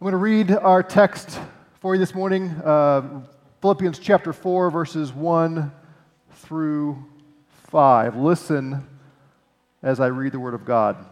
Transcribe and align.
I'm 0.00 0.04
going 0.06 0.12
to 0.12 0.16
read 0.16 0.50
our 0.52 0.82
text 0.82 1.38
for 1.80 1.94
you 1.94 1.98
this 1.98 2.14
morning 2.14 2.48
uh, 2.64 3.20
Philippians 3.60 3.98
chapter 3.98 4.32
4, 4.32 4.70
verses 4.70 5.12
1 5.12 5.70
through 6.36 7.04
5. 7.64 8.16
Listen 8.16 8.88
as 9.82 10.00
I 10.00 10.06
read 10.06 10.32
the 10.32 10.40
Word 10.40 10.54
of 10.54 10.64
God. 10.64 11.04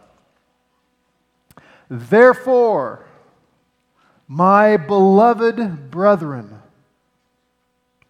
Therefore, 1.87 3.05
my 4.27 4.75
beloved 4.77 5.91
brethren, 5.91 6.59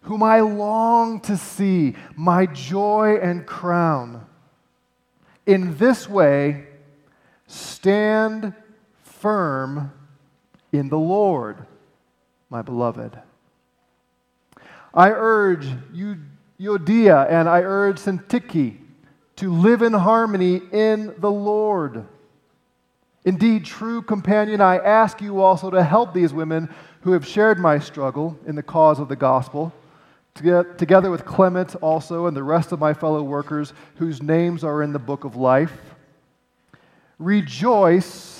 whom 0.00 0.22
I 0.22 0.40
long 0.40 1.20
to 1.20 1.36
see, 1.36 1.94
my 2.16 2.46
joy 2.46 3.18
and 3.20 3.44
crown, 3.44 4.24
in 5.44 5.76
this 5.76 6.08
way 6.08 6.68
stand 7.46 8.54
firm 9.02 9.92
in 10.72 10.88
the 10.88 10.98
Lord, 10.98 11.58
my 12.48 12.62
beloved. 12.62 13.18
I 14.92 15.10
urge 15.10 15.66
you, 15.92 16.16
Euodia, 16.60 17.30
and 17.30 17.48
I 17.48 17.62
urge 17.62 17.96
Syntyche 17.96 18.76
to 19.36 19.52
live 19.52 19.82
in 19.82 19.92
harmony 19.92 20.60
in 20.72 21.14
the 21.18 21.30
Lord. 21.30 22.06
Indeed, 23.24 23.64
true 23.64 24.02
companion, 24.02 24.60
I 24.60 24.78
ask 24.78 25.20
you 25.20 25.40
also 25.40 25.70
to 25.70 25.82
help 25.82 26.12
these 26.12 26.32
women 26.32 26.68
who 27.02 27.12
have 27.12 27.26
shared 27.26 27.58
my 27.58 27.78
struggle 27.78 28.38
in 28.46 28.54
the 28.54 28.62
cause 28.62 28.98
of 28.98 29.08
the 29.08 29.16
gospel, 29.16 29.72
together 30.34 31.10
with 31.10 31.24
Clement 31.24 31.76
also 31.76 32.26
and 32.26 32.36
the 32.36 32.42
rest 32.42 32.72
of 32.72 32.78
my 32.78 32.94
fellow 32.94 33.22
workers 33.22 33.72
whose 33.96 34.22
names 34.22 34.64
are 34.64 34.82
in 34.82 34.92
the 34.92 34.98
book 34.98 35.24
of 35.24 35.36
life. 35.36 35.78
Rejoice 37.18 38.39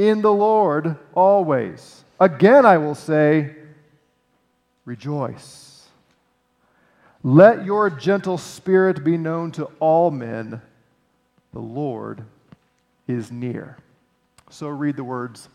in 0.00 0.22
the 0.22 0.32
Lord 0.32 0.96
always. 1.12 2.04
Again, 2.18 2.64
I 2.64 2.78
will 2.78 2.94
say, 2.94 3.54
rejoice. 4.86 5.88
Let 7.22 7.66
your 7.66 7.90
gentle 7.90 8.38
spirit 8.38 9.04
be 9.04 9.18
known 9.18 9.52
to 9.52 9.66
all 9.78 10.10
men. 10.10 10.62
The 11.52 11.60
Lord 11.60 12.24
is 13.06 13.30
near. 13.30 13.76
So 14.48 14.68
read 14.68 14.96
the 14.96 15.04
words 15.04 15.50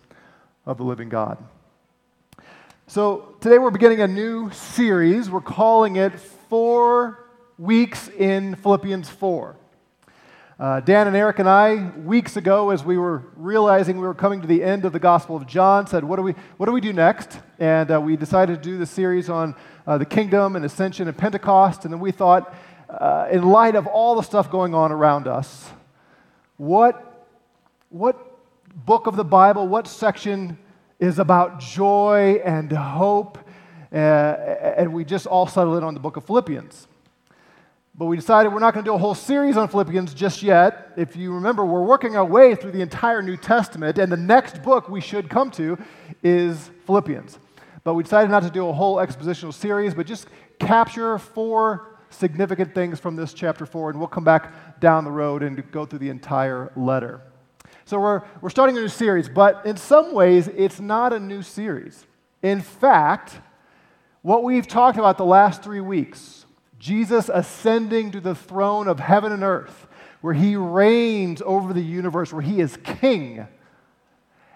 of 0.67 0.77
the 0.77 0.83
living 0.83 1.09
God. 1.09 1.39
So 2.85 3.35
today 3.41 3.57
we're 3.57 3.71
beginning 3.71 4.01
a 4.01 4.07
new 4.07 4.51
series. 4.51 5.27
We're 5.27 5.41
calling 5.41 5.95
it 5.95 6.19
Four 6.19 7.25
Weeks 7.57 8.09
in 8.09 8.53
Philippians 8.53 9.09
4. 9.09 9.55
Uh, 10.57 10.79
Dan 10.79 11.05
and 11.07 11.17
Eric 11.17 11.39
and 11.39 11.49
I, 11.49 11.91
weeks 12.05 12.37
ago, 12.37 12.69
as 12.69 12.81
we 12.81 12.97
were 12.97 13.23
realizing 13.35 13.97
we 13.97 14.07
were 14.07 14.13
coming 14.13 14.39
to 14.39 14.47
the 14.47 14.63
end 14.63 14.85
of 14.85 14.93
the 14.93 14.99
Gospel 14.99 15.35
of 15.35 15.45
John, 15.45 15.85
said, 15.85 16.05
What 16.05 16.15
do 16.15 16.21
we, 16.21 16.33
what 16.55 16.67
do, 16.67 16.71
we 16.71 16.79
do 16.79 16.93
next? 16.93 17.39
And 17.59 17.91
uh, 17.91 17.99
we 17.99 18.15
decided 18.15 18.63
to 18.63 18.69
do 18.69 18.77
the 18.77 18.85
series 18.85 19.29
on 19.29 19.53
uh, 19.85 19.97
the 19.97 20.05
kingdom 20.05 20.55
and 20.55 20.63
ascension 20.63 21.09
and 21.09 21.17
Pentecost. 21.17 21.83
And 21.83 21.93
then 21.93 21.99
we 21.99 22.11
thought, 22.11 22.55
uh, 22.89 23.27
in 23.29 23.43
light 23.43 23.75
of 23.75 23.85
all 23.85 24.15
the 24.15 24.21
stuff 24.21 24.49
going 24.49 24.73
on 24.73 24.93
around 24.93 25.27
us, 25.27 25.69
what, 26.55 27.27
what 27.89 28.17
book 28.73 29.07
of 29.07 29.17
the 29.17 29.25
Bible, 29.25 29.67
what 29.67 29.89
section 29.89 30.57
is 30.99 31.19
about 31.19 31.59
joy 31.59 32.41
and 32.45 32.71
hope? 32.71 33.37
Uh, 33.91 33.97
and 34.77 34.93
we 34.93 35.03
just 35.03 35.27
all 35.27 35.47
settled 35.47 35.77
in 35.77 35.83
on 35.83 35.93
the 35.93 35.99
book 35.99 36.15
of 36.15 36.23
Philippians. 36.23 36.87
But 37.97 38.05
we 38.07 38.17
decided 38.17 38.51
we're 38.51 38.59
not 38.59 38.73
going 38.73 38.83
to 38.83 38.89
do 38.89 38.93
a 38.93 38.97
whole 38.97 39.15
series 39.15 39.55
on 39.55 39.69
Philippians 39.69 40.13
just 40.13 40.43
yet. 40.43 40.91
If 40.97 41.15
you 41.15 41.33
remember, 41.33 41.65
we're 41.65 41.83
working 41.83 42.17
our 42.17 42.25
way 42.25 42.53
through 42.53 42.71
the 42.71 42.81
entire 42.81 43.21
New 43.21 43.37
Testament, 43.37 43.97
and 43.97 44.11
the 44.11 44.17
next 44.17 44.61
book 44.61 44.89
we 44.89 44.99
should 44.99 45.29
come 45.29 45.49
to 45.51 45.77
is 46.21 46.71
Philippians. 46.85 47.39
But 47.85 47.93
we 47.93 48.03
decided 48.03 48.31
not 48.31 48.43
to 48.43 48.49
do 48.49 48.67
a 48.67 48.73
whole 48.73 48.97
expositional 48.97 49.53
series, 49.53 49.93
but 49.93 50.07
just 50.07 50.27
capture 50.59 51.17
four 51.17 51.99
significant 52.09 52.75
things 52.75 52.99
from 52.99 53.15
this 53.15 53.33
chapter 53.33 53.65
4, 53.65 53.91
and 53.91 53.99
we'll 53.99 54.09
come 54.09 54.25
back 54.25 54.79
down 54.81 55.05
the 55.05 55.11
road 55.11 55.41
and 55.41 55.71
go 55.71 55.85
through 55.85 55.99
the 55.99 56.09
entire 56.09 56.73
letter. 56.75 57.21
So 57.85 57.97
we're, 57.99 58.23
we're 58.41 58.49
starting 58.49 58.77
a 58.77 58.81
new 58.81 58.89
series, 58.89 59.29
but 59.29 59.65
in 59.65 59.77
some 59.77 60.13
ways, 60.13 60.49
it's 60.49 60.81
not 60.81 61.13
a 61.13 61.19
new 61.19 61.41
series. 61.41 62.05
In 62.41 62.59
fact, 62.59 63.39
what 64.21 64.43
we've 64.43 64.67
talked 64.67 64.97
about 64.97 65.17
the 65.17 65.25
last 65.25 65.63
three 65.63 65.81
weeks, 65.81 66.44
Jesus 66.85 67.31
ascending 67.33 68.11
to 68.11 68.21
the 68.21 68.35
throne 68.35 68.87
of 68.87 68.99
heaven 68.99 69.31
and 69.31 69.41
earth, 69.41 69.87
where 70.21 70.35
he 70.35 70.55
reigns 70.55 71.41
over 71.43 71.73
the 71.73 71.81
universe, 71.81 72.31
where 72.31 72.43
he 72.43 72.61
is 72.61 72.77
king. 72.83 73.47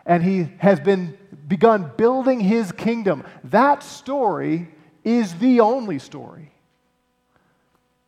And 0.05 0.21
he 0.23 0.47
has 0.59 0.79
been 0.79 1.17
begun 1.47 1.91
building 1.97 2.39
his 2.39 2.71
kingdom. 2.71 3.23
That 3.45 3.81
story 3.81 4.69
is 5.03 5.33
the 5.39 5.61
only 5.61 5.97
story. 5.97 6.51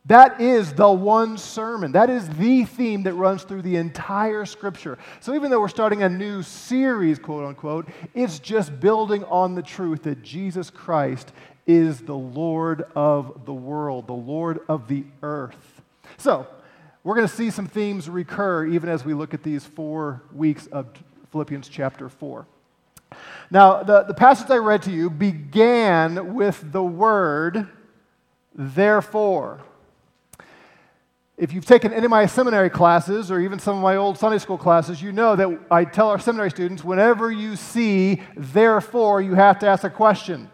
That 0.06 0.40
is 0.40 0.72
the 0.72 0.90
one 0.90 1.36
sermon. 1.36 1.90
That 1.92 2.08
is 2.08 2.28
the 2.28 2.64
theme 2.64 3.02
that 3.04 3.14
runs 3.14 3.42
through 3.42 3.62
the 3.62 3.76
entire 3.76 4.44
scripture. 4.44 4.98
So 5.18 5.34
even 5.34 5.50
though 5.50 5.60
we're 5.60 5.66
starting 5.66 6.04
a 6.04 6.08
new 6.08 6.42
series, 6.42 7.18
quote 7.18 7.44
unquote, 7.44 7.88
it's 8.14 8.38
just 8.38 8.78
building 8.78 9.24
on 9.24 9.56
the 9.56 9.62
truth 9.62 10.04
that 10.04 10.22
Jesus 10.22 10.70
Christ 10.70 11.32
is 11.66 12.00
the 12.00 12.16
Lord 12.16 12.84
of 12.94 13.44
the 13.44 13.52
world, 13.52 14.06
the 14.06 14.12
Lord 14.12 14.60
of 14.68 14.88
the 14.88 15.04
earth. 15.22 15.82
So, 16.18 16.46
we're 17.04 17.16
going 17.16 17.26
to 17.26 17.34
see 17.34 17.50
some 17.50 17.66
themes 17.66 18.08
recur 18.08 18.66
even 18.66 18.88
as 18.88 19.04
we 19.04 19.12
look 19.12 19.34
at 19.34 19.42
these 19.42 19.64
four 19.64 20.22
weeks 20.32 20.66
of 20.68 20.86
Philippians 21.32 21.68
chapter 21.68 22.08
4. 22.08 22.46
Now, 23.50 23.82
the, 23.82 24.04
the 24.04 24.14
passage 24.14 24.50
I 24.50 24.56
read 24.56 24.82
to 24.82 24.92
you 24.92 25.10
began 25.10 26.34
with 26.34 26.72
the 26.72 26.82
word 26.82 27.68
therefore. 28.54 29.60
If 31.36 31.52
you've 31.52 31.66
taken 31.66 31.92
any 31.92 32.04
of 32.04 32.10
my 32.10 32.26
seminary 32.26 32.70
classes 32.70 33.32
or 33.32 33.40
even 33.40 33.58
some 33.58 33.76
of 33.76 33.82
my 33.82 33.96
old 33.96 34.16
Sunday 34.16 34.38
school 34.38 34.58
classes, 34.58 35.02
you 35.02 35.10
know 35.10 35.34
that 35.34 35.58
I 35.72 35.84
tell 35.84 36.08
our 36.08 36.20
seminary 36.20 36.50
students 36.50 36.84
whenever 36.84 37.32
you 37.32 37.56
see 37.56 38.22
therefore, 38.36 39.20
you 39.20 39.34
have 39.34 39.58
to 39.60 39.66
ask 39.66 39.82
a 39.82 39.90
question. 39.90 40.51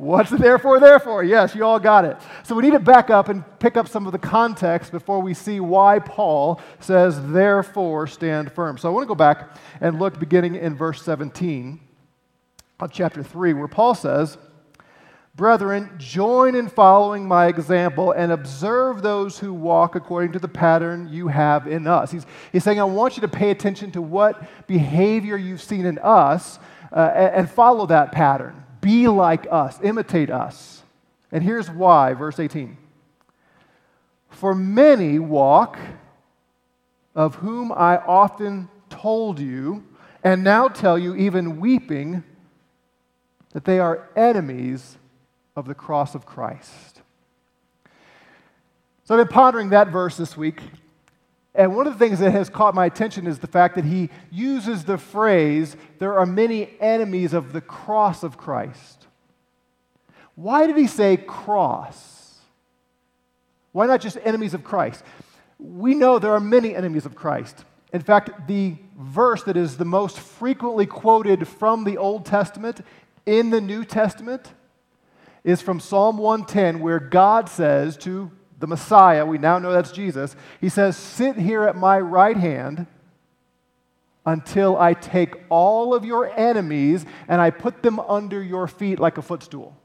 What's 0.00 0.32
it 0.32 0.40
therefore, 0.40 0.80
therefore? 0.80 1.22
Yes, 1.24 1.54
you 1.54 1.62
all 1.62 1.78
got 1.78 2.06
it. 2.06 2.16
So 2.42 2.54
we 2.54 2.62
need 2.62 2.70
to 2.70 2.80
back 2.80 3.10
up 3.10 3.28
and 3.28 3.44
pick 3.58 3.76
up 3.76 3.86
some 3.86 4.06
of 4.06 4.12
the 4.12 4.18
context 4.18 4.92
before 4.92 5.20
we 5.20 5.34
see 5.34 5.60
why 5.60 5.98
Paul 5.98 6.58
says, 6.78 7.20
therefore, 7.30 8.06
stand 8.06 8.50
firm. 8.50 8.78
So 8.78 8.88
I 8.88 8.92
want 8.92 9.04
to 9.04 9.08
go 9.08 9.14
back 9.14 9.58
and 9.78 9.98
look 9.98 10.18
beginning 10.18 10.54
in 10.54 10.74
verse 10.74 11.02
17 11.02 11.78
of 12.80 12.90
chapter 12.90 13.22
3, 13.22 13.52
where 13.52 13.68
Paul 13.68 13.94
says, 13.94 14.38
Brethren, 15.34 15.90
join 15.98 16.54
in 16.54 16.70
following 16.70 17.28
my 17.28 17.48
example 17.48 18.12
and 18.12 18.32
observe 18.32 19.02
those 19.02 19.38
who 19.38 19.52
walk 19.52 19.96
according 19.96 20.32
to 20.32 20.38
the 20.38 20.48
pattern 20.48 21.08
you 21.10 21.28
have 21.28 21.66
in 21.66 21.86
us. 21.86 22.10
He's, 22.10 22.24
he's 22.52 22.64
saying, 22.64 22.80
I 22.80 22.84
want 22.84 23.18
you 23.18 23.20
to 23.20 23.28
pay 23.28 23.50
attention 23.50 23.90
to 23.92 24.00
what 24.00 24.66
behavior 24.66 25.36
you've 25.36 25.60
seen 25.60 25.84
in 25.84 25.98
us 25.98 26.58
uh, 26.90 27.12
and, 27.14 27.34
and 27.34 27.50
follow 27.50 27.84
that 27.84 28.12
pattern. 28.12 28.64
Be 28.80 29.08
like 29.08 29.46
us, 29.50 29.78
imitate 29.82 30.30
us. 30.30 30.82
And 31.32 31.44
here's 31.44 31.70
why, 31.70 32.14
verse 32.14 32.38
18. 32.38 32.76
For 34.30 34.54
many 34.54 35.18
walk, 35.18 35.78
of 37.14 37.36
whom 37.36 37.72
I 37.72 37.98
often 37.98 38.68
told 38.88 39.38
you, 39.38 39.84
and 40.22 40.44
now 40.44 40.68
tell 40.68 40.98
you, 40.98 41.14
even 41.16 41.60
weeping, 41.60 42.22
that 43.52 43.64
they 43.64 43.78
are 43.78 44.08
enemies 44.14 44.96
of 45.56 45.66
the 45.66 45.74
cross 45.74 46.14
of 46.14 46.24
Christ. 46.24 47.02
So 49.04 49.14
I've 49.18 49.26
been 49.26 49.34
pondering 49.34 49.70
that 49.70 49.88
verse 49.88 50.16
this 50.16 50.36
week, 50.36 50.62
and 51.60 51.76
one 51.76 51.86
of 51.86 51.92
the 51.92 51.98
things 51.98 52.20
that 52.20 52.30
has 52.30 52.48
caught 52.48 52.74
my 52.74 52.86
attention 52.86 53.26
is 53.26 53.40
the 53.40 53.46
fact 53.46 53.74
that 53.74 53.84
he 53.84 54.08
uses 54.30 54.84
the 54.84 54.96
phrase, 54.96 55.76
there 55.98 56.18
are 56.18 56.24
many 56.24 56.70
enemies 56.80 57.34
of 57.34 57.52
the 57.52 57.60
cross 57.60 58.22
of 58.22 58.38
Christ. 58.38 59.06
Why 60.36 60.66
did 60.66 60.78
he 60.78 60.86
say 60.86 61.18
cross? 61.18 62.38
Why 63.72 63.84
not 63.84 64.00
just 64.00 64.16
enemies 64.24 64.54
of 64.54 64.64
Christ? 64.64 65.04
We 65.58 65.94
know 65.94 66.18
there 66.18 66.32
are 66.32 66.40
many 66.40 66.74
enemies 66.74 67.04
of 67.04 67.14
Christ. 67.14 67.66
In 67.92 68.00
fact, 68.00 68.48
the 68.48 68.76
verse 68.98 69.42
that 69.42 69.58
is 69.58 69.76
the 69.76 69.84
most 69.84 70.18
frequently 70.18 70.86
quoted 70.86 71.46
from 71.46 71.84
the 71.84 71.98
Old 71.98 72.24
Testament 72.24 72.80
in 73.26 73.50
the 73.50 73.60
New 73.60 73.84
Testament 73.84 74.54
is 75.44 75.60
from 75.60 75.78
Psalm 75.78 76.16
110, 76.16 76.80
where 76.80 77.00
God 77.00 77.50
says 77.50 77.98
to 77.98 78.30
the 78.60 78.66
Messiah, 78.66 79.26
we 79.26 79.38
now 79.38 79.58
know 79.58 79.72
that's 79.72 79.90
Jesus, 79.90 80.36
he 80.60 80.68
says, 80.68 80.96
Sit 80.96 81.36
here 81.36 81.64
at 81.64 81.76
my 81.76 81.98
right 81.98 82.36
hand 82.36 82.86
until 84.24 84.76
I 84.76 84.94
take 84.94 85.34
all 85.48 85.94
of 85.94 86.04
your 86.04 86.30
enemies 86.38 87.04
and 87.26 87.40
I 87.40 87.50
put 87.50 87.82
them 87.82 87.98
under 87.98 88.42
your 88.42 88.68
feet 88.68 89.00
like 89.00 89.18
a 89.18 89.22
footstool. 89.22 89.76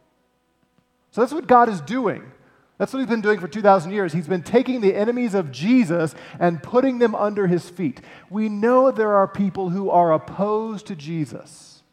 So 1.11 1.21
that's 1.21 1.33
what 1.33 1.47
God 1.47 1.69
is 1.69 1.79
doing. 1.81 2.31
That's 2.77 2.91
what 2.91 2.99
he's 2.99 3.09
been 3.09 3.21
doing 3.21 3.39
for 3.39 3.47
2,000 3.47 3.91
years. 3.91 4.11
He's 4.11 4.27
been 4.27 4.43
taking 4.43 4.81
the 4.81 4.93
enemies 4.93 5.33
of 5.33 5.51
Jesus 5.51 6.13
and 6.39 6.61
putting 6.61 6.99
them 6.99 7.15
under 7.15 7.47
his 7.47 7.69
feet. 7.69 8.01
We 8.29 8.49
know 8.49 8.91
there 8.91 9.15
are 9.15 9.27
people 9.27 9.69
who 9.69 9.89
are 9.89 10.11
opposed 10.11 10.85
to 10.87 10.95
Jesus. 10.95 11.83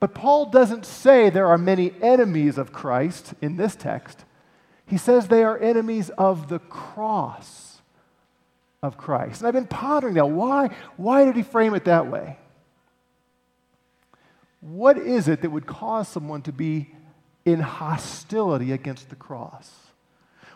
But 0.00 0.14
Paul 0.14 0.46
doesn't 0.46 0.86
say 0.86 1.28
there 1.28 1.46
are 1.46 1.58
many 1.58 1.92
enemies 2.00 2.56
of 2.56 2.72
Christ 2.72 3.34
in 3.42 3.56
this 3.56 3.76
text. 3.76 4.24
He 4.86 4.96
says 4.96 5.28
they 5.28 5.44
are 5.44 5.58
enemies 5.58 6.10
of 6.10 6.48
the 6.48 6.58
cross 6.58 7.80
of 8.82 8.98
Christ. 8.98 9.40
And 9.40 9.48
I've 9.48 9.54
been 9.54 9.66
pondering 9.66 10.14
that. 10.14 10.26
Why, 10.26 10.68
why 10.96 11.24
did 11.24 11.36
he 11.36 11.42
frame 11.42 11.74
it 11.74 11.86
that 11.86 12.10
way? 12.10 12.38
What 14.60 14.98
is 14.98 15.28
it 15.28 15.42
that 15.42 15.50
would 15.50 15.66
cause 15.66 16.08
someone 16.08 16.42
to 16.42 16.52
be 16.52 16.94
in 17.44 17.60
hostility 17.60 18.72
against 18.72 19.10
the 19.10 19.16
cross? 19.16 19.70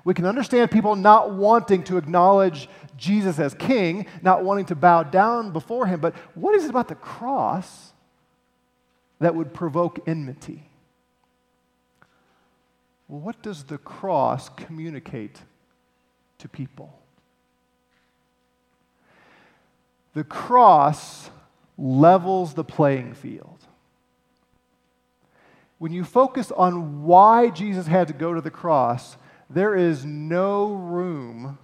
We 0.05 0.15
can 0.15 0.25
understand 0.25 0.71
people 0.71 0.97
not 0.97 1.33
wanting 1.33 1.83
to 1.85 1.97
acknowledge 1.97 2.69
Jesus 2.97 3.39
as 3.39 3.55
king, 3.55 4.07
not 4.23 4.45
wanting 4.45 4.67
to 4.67 4.75
bow 4.75 5.03
down 5.03 5.53
before 5.53 5.87
him, 5.87 6.01
but 6.01 6.15
what 6.35 6.55
is 6.55 6.65
it 6.65 6.71
about 6.71 6.89
the 6.89 6.95
cross 6.95 7.93
that 9.19 9.35
would 9.35 9.53
provoke 9.53 10.01
enmity? 10.07 10.68
Well, 13.09 13.21
what 13.21 13.43
does 13.43 13.65
the 13.65 13.79
cross 13.79 14.51
communicate 14.51 15.41
to 16.39 16.49
people? 16.49 16.99
The 20.13 20.25
cross 20.25 21.31
levels 21.79 22.55
the 22.55 22.65
playing 22.65 23.15
field. 23.15 23.59
When 25.79 25.93
you 25.93 26.05
focus 26.05 26.51
on 26.51 27.05
why 27.05 27.51
Jesus 27.51 27.87
had 27.87 28.09
to 28.09 28.15
go 28.15 28.35
to 28.35 28.41
the 28.41 28.51
cross, 28.51 29.17
there 29.49 29.75
is 29.75 30.05
no 30.05 30.73
room 30.73 31.59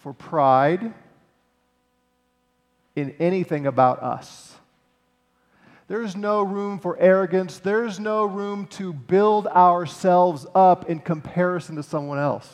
for 0.00 0.12
pride 0.12 0.94
in 2.94 3.14
anything 3.18 3.66
about 3.66 4.02
us. 4.02 4.53
There's 5.94 6.16
no 6.16 6.42
room 6.42 6.80
for 6.80 6.98
arrogance. 6.98 7.60
There's 7.60 8.00
no 8.00 8.24
room 8.24 8.66
to 8.66 8.92
build 8.92 9.46
ourselves 9.46 10.44
up 10.52 10.90
in 10.90 10.98
comparison 10.98 11.76
to 11.76 11.84
someone 11.84 12.18
else. 12.18 12.50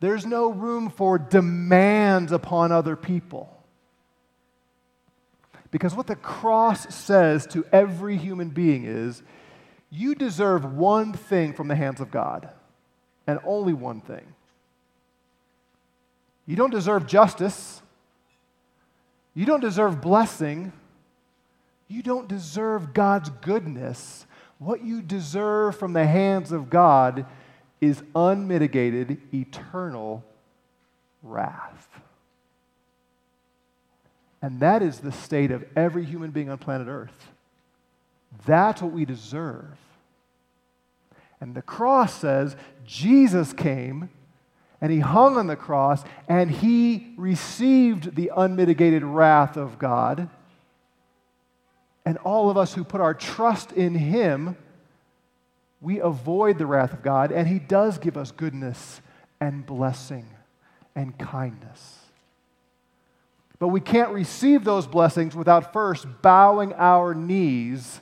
There's 0.00 0.26
no 0.26 0.50
room 0.50 0.90
for 0.90 1.16
demands 1.16 2.32
upon 2.32 2.72
other 2.72 2.96
people. 2.96 3.56
Because 5.70 5.94
what 5.94 6.08
the 6.08 6.16
cross 6.16 6.92
says 6.92 7.46
to 7.52 7.64
every 7.70 8.16
human 8.16 8.48
being 8.48 8.84
is 8.84 9.22
you 9.88 10.16
deserve 10.16 10.64
one 10.64 11.12
thing 11.12 11.52
from 11.52 11.68
the 11.68 11.76
hands 11.76 12.00
of 12.00 12.10
God, 12.10 12.48
and 13.28 13.38
only 13.44 13.74
one 13.74 14.00
thing. 14.00 14.26
You 16.46 16.56
don't 16.56 16.72
deserve 16.72 17.06
justice. 17.06 17.80
You 19.34 19.46
don't 19.46 19.60
deserve 19.60 20.00
blessing. 20.00 20.72
You 21.94 22.02
don't 22.02 22.26
deserve 22.26 22.92
God's 22.92 23.30
goodness. 23.40 24.26
What 24.58 24.84
you 24.84 25.00
deserve 25.00 25.78
from 25.78 25.92
the 25.92 26.04
hands 26.04 26.50
of 26.50 26.68
God 26.68 27.24
is 27.80 28.02
unmitigated, 28.16 29.20
eternal 29.32 30.24
wrath. 31.22 31.88
And 34.42 34.58
that 34.58 34.82
is 34.82 34.98
the 34.98 35.12
state 35.12 35.52
of 35.52 35.64
every 35.76 36.04
human 36.04 36.32
being 36.32 36.50
on 36.50 36.58
planet 36.58 36.88
Earth. 36.88 37.28
That's 38.44 38.82
what 38.82 38.90
we 38.90 39.04
deserve. 39.04 39.78
And 41.40 41.54
the 41.54 41.62
cross 41.62 42.12
says 42.12 42.56
Jesus 42.84 43.52
came 43.52 44.10
and 44.80 44.90
he 44.90 44.98
hung 44.98 45.36
on 45.36 45.46
the 45.46 45.54
cross 45.54 46.02
and 46.28 46.50
he 46.50 47.14
received 47.16 48.16
the 48.16 48.32
unmitigated 48.36 49.04
wrath 49.04 49.56
of 49.56 49.78
God. 49.78 50.28
And 52.04 52.18
all 52.18 52.50
of 52.50 52.56
us 52.56 52.74
who 52.74 52.84
put 52.84 53.00
our 53.00 53.14
trust 53.14 53.72
in 53.72 53.94
him, 53.94 54.56
we 55.80 56.00
avoid 56.00 56.58
the 56.58 56.66
wrath 56.66 56.92
of 56.92 57.02
God 57.02 57.32
and 57.32 57.48
he 57.48 57.58
does 57.58 57.98
give 57.98 58.16
us 58.16 58.30
goodness 58.30 59.00
and 59.40 59.64
blessing 59.64 60.26
and 60.94 61.16
kindness. 61.18 61.98
But 63.58 63.68
we 63.68 63.80
can't 63.80 64.10
receive 64.10 64.64
those 64.64 64.86
blessings 64.86 65.34
without 65.34 65.72
first 65.72 66.06
bowing 66.22 66.72
our 66.74 67.14
knees 67.14 68.00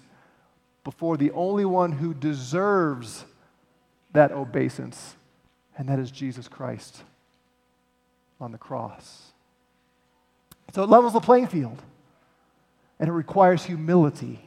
before 0.85 1.17
the 1.17 1.31
only 1.33 1.65
one 1.65 1.93
who 1.93 2.15
deserves 2.15 3.25
that 4.13 4.33
obeisance, 4.33 5.17
and 5.79 5.89
that 5.89 5.99
is 5.99 6.11
Jesus 6.11 6.49
Christ 6.49 7.03
on 8.41 8.53
the 8.53 8.59
cross. 8.59 9.33
So 10.75 10.83
it 10.83 10.89
levels 10.89 11.13
the 11.13 11.21
playing 11.21 11.47
field, 11.47 11.81
and 13.03 13.09
it 13.09 13.13
requires 13.13 13.65
humility. 13.65 14.39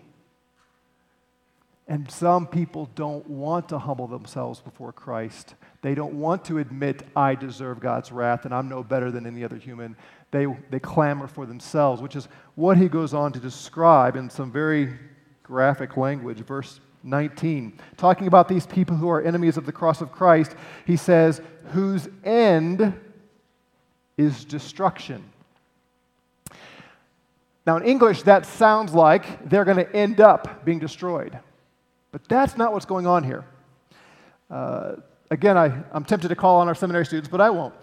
And 1.89 2.09
some 2.09 2.47
people 2.47 2.89
don't 2.95 3.29
want 3.29 3.67
to 3.67 3.77
humble 3.77 4.07
themselves 4.07 4.61
before 4.61 4.93
Christ. 4.93 5.55
They 5.81 5.93
don't 5.93 6.13
want 6.13 6.45
to 6.45 6.59
admit, 6.59 7.03
I 7.17 7.35
deserve 7.35 7.81
God's 7.81 8.13
wrath 8.13 8.45
and 8.45 8.53
I'm 8.53 8.69
no 8.69 8.81
better 8.81 9.11
than 9.11 9.27
any 9.27 9.43
other 9.43 9.57
human 9.57 9.97
they, 10.31 10.47
they 10.69 10.79
clamor 10.79 11.27
for 11.27 11.45
themselves, 11.45 12.01
which 12.01 12.15
is 12.15 12.29
what 12.55 12.77
he 12.77 12.87
goes 12.87 13.13
on 13.13 13.33
to 13.33 13.39
describe 13.39 14.15
in 14.15 14.29
some 14.29 14.53
very 14.53 14.93
graphic 15.43 15.97
language. 15.97 16.37
Verse 16.37 16.79
19, 17.03 17.77
talking 17.97 18.25
about 18.25 18.47
these 18.47 18.65
people 18.65 18.95
who 18.95 19.09
are 19.09 19.21
enemies 19.21 19.57
of 19.57 19.65
the 19.65 19.73
cross 19.73 19.99
of 19.99 20.13
Christ, 20.13 20.55
he 20.85 20.95
says, 20.95 21.41
whose 21.73 22.07
end 22.23 22.97
is 24.17 24.45
destruction. 24.45 25.23
Now, 27.65 27.77
in 27.77 27.83
English, 27.83 28.23
that 28.23 28.45
sounds 28.45 28.93
like 28.93 29.49
they're 29.49 29.65
going 29.65 29.77
to 29.77 29.95
end 29.95 30.19
up 30.19 30.63
being 30.65 30.79
destroyed. 30.79 31.37
But 32.11 32.27
that's 32.29 32.57
not 32.57 32.73
what's 32.73 32.85
going 32.85 33.07
on 33.07 33.23
here. 33.23 33.43
Uh, 34.49 34.95
again, 35.31 35.57
I, 35.57 35.83
I'm 35.91 36.05
tempted 36.05 36.27
to 36.27 36.35
call 36.35 36.61
on 36.61 36.67
our 36.67 36.75
seminary 36.75 37.05
students, 37.05 37.29
but 37.29 37.41
I 37.41 37.49
won't 37.49 37.73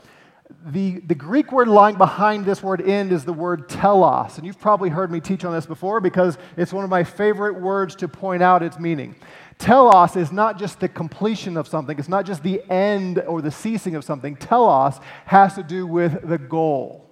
the, 0.67 1.01
the 1.01 1.15
Greek 1.15 1.53
word 1.53 1.69
lying 1.69 1.97
behind 1.97 2.45
this 2.45 2.63
word 2.63 2.81
end 2.81 3.13
is 3.13 3.25
the 3.25 3.33
word 3.33 3.69
telos. 3.69 4.37
And 4.37 4.47
you've 4.47 4.59
probably 4.59 4.91
heard 4.91 5.11
me 5.11 5.21
teach 5.21 5.45
on 5.45 5.53
this 5.53 5.67
before 5.67 6.01
because 6.01 6.39
it's 6.57 6.73
one 6.73 6.85
of 6.85 6.91
my 6.91 7.05
favorite 7.05 7.61
words 7.61 7.97
to 7.97 8.09
point 8.09 8.43
out 8.43 8.63
its 8.63 8.79
meaning. 8.79 9.15
Telos 9.59 10.17
is 10.17 10.33
not 10.33 10.59
just 10.59 10.81
the 10.81 10.89
completion 10.89 11.57
of 11.57 11.69
something, 11.69 11.99
it's 11.99 12.09
not 12.09 12.27
just 12.27 12.43
the 12.43 12.63
end 12.71 13.21
or 13.21 13.41
the 13.43 13.51
ceasing 13.51 13.95
of 13.95 14.05
something. 14.05 14.37
Telos 14.37 14.99
has 15.27 15.55
to 15.55 15.63
do 15.63 15.87
with 15.87 16.29
the 16.29 16.39
goal. 16.39 17.09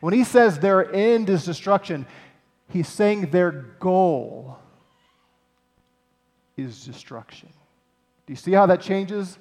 When 0.00 0.14
he 0.14 0.24
says 0.24 0.58
their 0.58 0.92
end 0.92 1.28
is 1.30 1.44
destruction, 1.44 2.06
he's 2.68 2.88
saying 2.88 3.30
their 3.30 3.50
goal 3.50 4.58
is 6.56 6.84
destruction. 6.84 7.48
Do 8.26 8.32
you 8.32 8.36
see 8.36 8.52
how 8.52 8.66
that 8.66 8.80
changes 8.80 9.38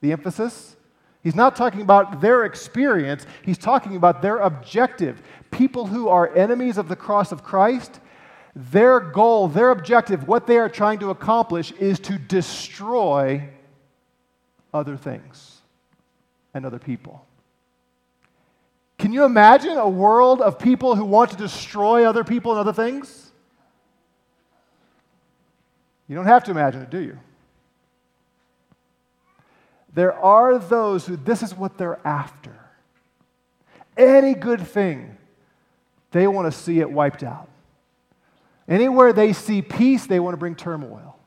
the 0.00 0.12
emphasis? 0.12 0.76
He's 1.22 1.34
not 1.34 1.56
talking 1.56 1.80
about 1.80 2.20
their 2.20 2.44
experience, 2.44 3.26
he's 3.42 3.58
talking 3.58 3.96
about 3.96 4.20
their 4.22 4.38
objective. 4.38 5.22
People 5.50 5.86
who 5.86 6.08
are 6.08 6.34
enemies 6.34 6.76
of 6.76 6.88
the 6.88 6.96
cross 6.96 7.32
of 7.32 7.42
Christ, 7.42 8.00
their 8.54 9.00
goal, 9.00 9.48
their 9.48 9.70
objective, 9.70 10.28
what 10.28 10.46
they 10.46 10.58
are 10.58 10.68
trying 10.68 10.98
to 11.00 11.10
accomplish 11.10 11.72
is 11.72 11.98
to 12.00 12.18
destroy 12.18 13.48
other 14.72 14.96
things 14.96 15.62
and 16.52 16.66
other 16.66 16.78
people. 16.78 17.24
Can 19.04 19.12
you 19.12 19.26
imagine 19.26 19.76
a 19.76 19.86
world 19.86 20.40
of 20.40 20.58
people 20.58 20.96
who 20.96 21.04
want 21.04 21.30
to 21.30 21.36
destroy 21.36 22.08
other 22.08 22.24
people 22.24 22.52
and 22.52 22.58
other 22.58 22.72
things? 22.72 23.32
You 26.08 26.16
don't 26.16 26.24
have 26.24 26.44
to 26.44 26.50
imagine 26.50 26.80
it, 26.80 26.88
do 26.88 27.00
you? 27.00 27.18
There 29.92 30.14
are 30.14 30.56
those 30.56 31.04
who 31.04 31.16
this 31.16 31.42
is 31.42 31.54
what 31.54 31.76
they're 31.76 32.00
after. 32.02 32.58
Any 33.94 34.32
good 34.32 34.66
thing, 34.66 35.18
they 36.10 36.26
want 36.26 36.50
to 36.50 36.58
see 36.58 36.80
it 36.80 36.90
wiped 36.90 37.22
out. 37.22 37.50
Anywhere 38.66 39.12
they 39.12 39.34
see 39.34 39.60
peace, 39.60 40.06
they 40.06 40.18
want 40.18 40.32
to 40.32 40.38
bring 40.38 40.54
turmoil. 40.54 41.18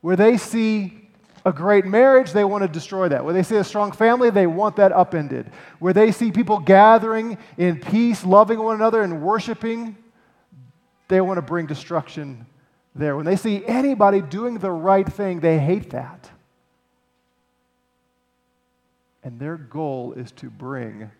Where 0.00 0.16
they 0.16 0.38
see 0.38 1.05
a 1.46 1.52
great 1.52 1.86
marriage, 1.86 2.32
they 2.32 2.42
want 2.42 2.62
to 2.62 2.68
destroy 2.68 3.08
that. 3.08 3.24
Where 3.24 3.32
they 3.32 3.44
see 3.44 3.54
a 3.54 3.62
strong 3.62 3.92
family, 3.92 4.30
they 4.30 4.48
want 4.48 4.74
that 4.76 4.90
upended. 4.90 5.52
Where 5.78 5.92
they 5.92 6.10
see 6.10 6.32
people 6.32 6.58
gathering 6.58 7.38
in 7.56 7.78
peace, 7.78 8.24
loving 8.24 8.58
one 8.58 8.74
another, 8.74 9.00
and 9.02 9.22
worshiping, 9.22 9.96
they 11.06 11.20
want 11.20 11.38
to 11.38 11.42
bring 11.42 11.66
destruction 11.66 12.46
there. 12.96 13.14
When 13.14 13.24
they 13.24 13.36
see 13.36 13.64
anybody 13.64 14.20
doing 14.20 14.58
the 14.58 14.72
right 14.72 15.06
thing, 15.06 15.38
they 15.38 15.56
hate 15.56 15.90
that. 15.90 16.28
And 19.22 19.38
their 19.38 19.56
goal 19.56 20.14
is 20.14 20.32
to 20.32 20.50
bring 20.50 21.12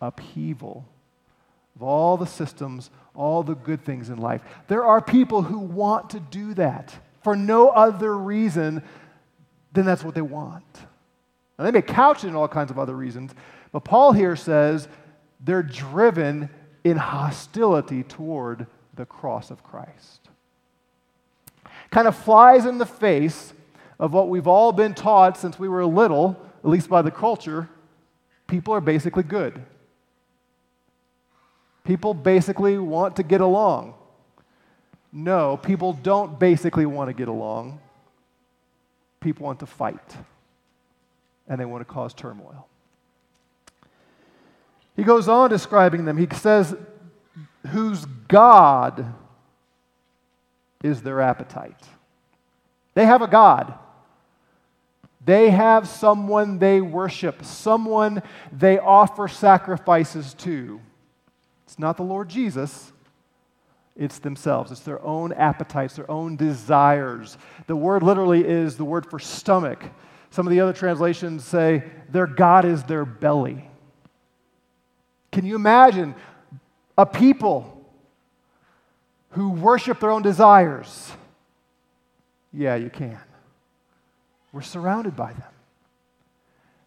upheaval 0.00 0.86
of 1.74 1.82
all 1.82 2.16
the 2.16 2.26
systems, 2.26 2.90
all 3.12 3.42
the 3.42 3.56
good 3.56 3.84
things 3.84 4.08
in 4.08 4.18
life. 4.18 4.40
There 4.68 4.84
are 4.84 5.00
people 5.00 5.42
who 5.42 5.58
want 5.58 6.10
to 6.10 6.20
do 6.20 6.54
that. 6.54 6.94
for 7.24 7.34
no 7.34 7.70
other 7.70 8.16
reason 8.16 8.82
than 9.74 9.84
that's 9.84 10.02
what 10.02 10.14
they 10.14 10.22
want. 10.22 10.64
Now, 11.58 11.64
they 11.64 11.70
may 11.70 11.82
couch 11.82 12.24
it 12.24 12.28
in 12.28 12.34
all 12.34 12.48
kinds 12.48 12.70
of 12.70 12.78
other 12.78 12.96
reasons, 12.96 13.32
but 13.72 13.80
Paul 13.80 14.12
here 14.12 14.36
says 14.36 14.88
they're 15.40 15.62
driven 15.62 16.48
in 16.82 16.96
hostility 16.96 18.02
toward 18.02 18.66
the 18.94 19.06
cross 19.06 19.50
of 19.50 19.62
Christ. 19.62 20.28
Kind 21.90 22.08
of 22.08 22.16
flies 22.16 22.66
in 22.66 22.78
the 22.78 22.86
face 22.86 23.52
of 23.98 24.12
what 24.12 24.28
we've 24.28 24.46
all 24.46 24.72
been 24.72 24.94
taught 24.94 25.36
since 25.36 25.58
we 25.58 25.68
were 25.68 25.84
little, 25.84 26.40
at 26.62 26.70
least 26.70 26.88
by 26.88 27.02
the 27.02 27.10
culture. 27.10 27.68
People 28.46 28.74
are 28.74 28.80
basically 28.80 29.22
good. 29.22 29.62
People 31.84 32.14
basically 32.14 32.78
want 32.78 33.16
to 33.16 33.22
get 33.22 33.40
along. 33.40 33.94
No, 35.12 35.56
people 35.56 35.92
don't 35.92 36.38
basically 36.40 36.86
want 36.86 37.08
to 37.08 37.14
get 37.14 37.28
along. 37.28 37.80
People 39.24 39.46
want 39.46 39.60
to 39.60 39.66
fight, 39.66 40.16
and 41.48 41.58
they 41.58 41.64
want 41.64 41.80
to 41.80 41.90
cause 41.90 42.12
turmoil. 42.12 42.68
He 44.96 45.02
goes 45.02 45.28
on 45.28 45.48
describing 45.48 46.04
them. 46.04 46.18
He 46.18 46.28
says, 46.36 46.76
whose 47.68 48.04
God 48.28 49.14
is 50.82 51.00
their 51.00 51.22
appetite. 51.22 51.80
They 52.92 53.06
have 53.06 53.22
a 53.22 53.26
God. 53.26 53.72
They 55.24 55.48
have 55.48 55.88
someone 55.88 56.58
they 56.58 56.82
worship, 56.82 57.46
someone 57.46 58.22
they 58.52 58.78
offer 58.78 59.26
sacrifices 59.26 60.34
to. 60.34 60.82
It's 61.64 61.78
not 61.78 61.96
the 61.96 62.02
Lord 62.02 62.28
Jesus, 62.28 62.92
it's 63.96 64.18
themselves. 64.18 64.72
It's 64.72 64.80
their 64.80 65.02
own 65.04 65.32
appetites, 65.32 65.96
their 65.96 66.10
own 66.10 66.36
desires. 66.36 67.38
The 67.66 67.76
word 67.76 68.02
literally 68.02 68.44
is 68.46 68.76
the 68.76 68.84
word 68.84 69.08
for 69.08 69.18
stomach. 69.18 69.84
Some 70.30 70.46
of 70.46 70.50
the 70.50 70.60
other 70.60 70.72
translations 70.72 71.44
say 71.44 71.84
their 72.10 72.26
God 72.26 72.64
is 72.64 72.82
their 72.84 73.04
belly. 73.04 73.68
Can 75.30 75.46
you 75.46 75.54
imagine 75.54 76.14
a 76.98 77.06
people 77.06 77.86
who 79.30 79.50
worship 79.50 80.00
their 80.00 80.10
own 80.10 80.22
desires? 80.22 81.12
Yeah, 82.52 82.74
you 82.76 82.90
can. 82.90 83.18
We're 84.52 84.62
surrounded 84.62 85.16
by 85.16 85.32
them. 85.32 85.42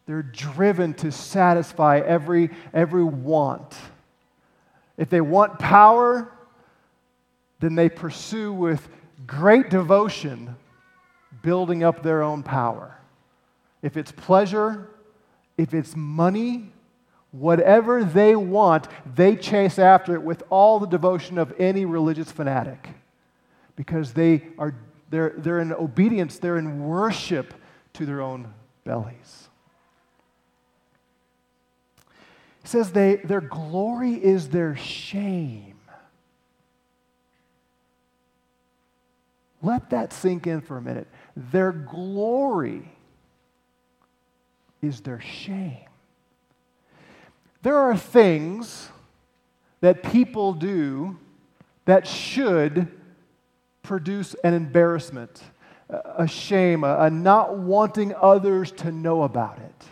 They're 0.06 0.24
driven 0.24 0.94
to 0.96 1.12
satisfy 1.12 2.00
every, 2.00 2.50
every 2.74 3.04
want. 3.04 3.76
If 4.98 5.10
they 5.10 5.20
want 5.20 5.60
power, 5.60 6.32
then 7.60 7.76
they 7.76 7.90
pursue 7.90 8.54
with 8.54 8.88
great 9.26 9.70
devotion 9.70 10.56
building 11.42 11.84
up 11.84 12.04
their 12.04 12.24
own 12.24 12.44
power. 12.44 12.98
If 13.82 13.98
it's 13.98 14.12
pleasure, 14.12 14.90
if 15.58 15.74
it's 15.74 15.96
money, 15.96 16.72
whatever 17.32 18.04
they 18.04 18.36
want, 18.36 18.88
they 19.16 19.36
chase 19.36 19.80
after 19.80 20.16
it 20.16 20.22
with 20.22 20.44
all 20.50 20.80
the 20.80 20.88
devotion 20.88 21.38
of 21.38 21.54
any 21.60 21.86
religious 21.86 22.32
fanatic 22.32 22.90
because 23.76 24.14
they 24.14 24.44
are 24.58 24.74
they're, 25.10 25.34
they're 25.38 25.60
in 25.60 25.74
obedience, 25.74 26.38
they're 26.38 26.58
in 26.58 26.84
worship 26.84 27.54
to 27.94 28.06
their 28.06 28.22
own 28.22 28.54
bellies. 28.84 29.50
It 32.64 32.68
says 32.68 32.92
they, 32.92 33.16
their 33.18 33.42
glory 33.42 34.14
is 34.14 34.50
their 34.50 34.76
shame. 34.76 35.77
Let 39.62 39.90
that 39.90 40.14
sink 40.14 40.48
in 40.48 40.62
for 40.62 40.78
a 40.78 40.82
minute. 40.82 41.08
Their 41.36 41.72
glory 41.72 42.92
is 44.82 45.02
their 45.02 45.20
shame. 45.20 45.88
There 47.64 47.78
are 47.78 47.98
things 47.98 48.90
that 49.82 50.04
people 50.04 50.54
do 50.54 51.18
that 51.86 52.06
should 52.08 52.88
produce 53.82 54.36
an 54.44 54.54
embarrassment, 54.54 55.42
a 55.90 56.28
shame, 56.28 56.84
a, 56.84 57.10
not 57.10 57.58
wanting 57.58 58.14
others 58.14 58.72
to 58.74 58.92
know 58.92 59.24
about 59.24 59.58
it. 59.60 59.86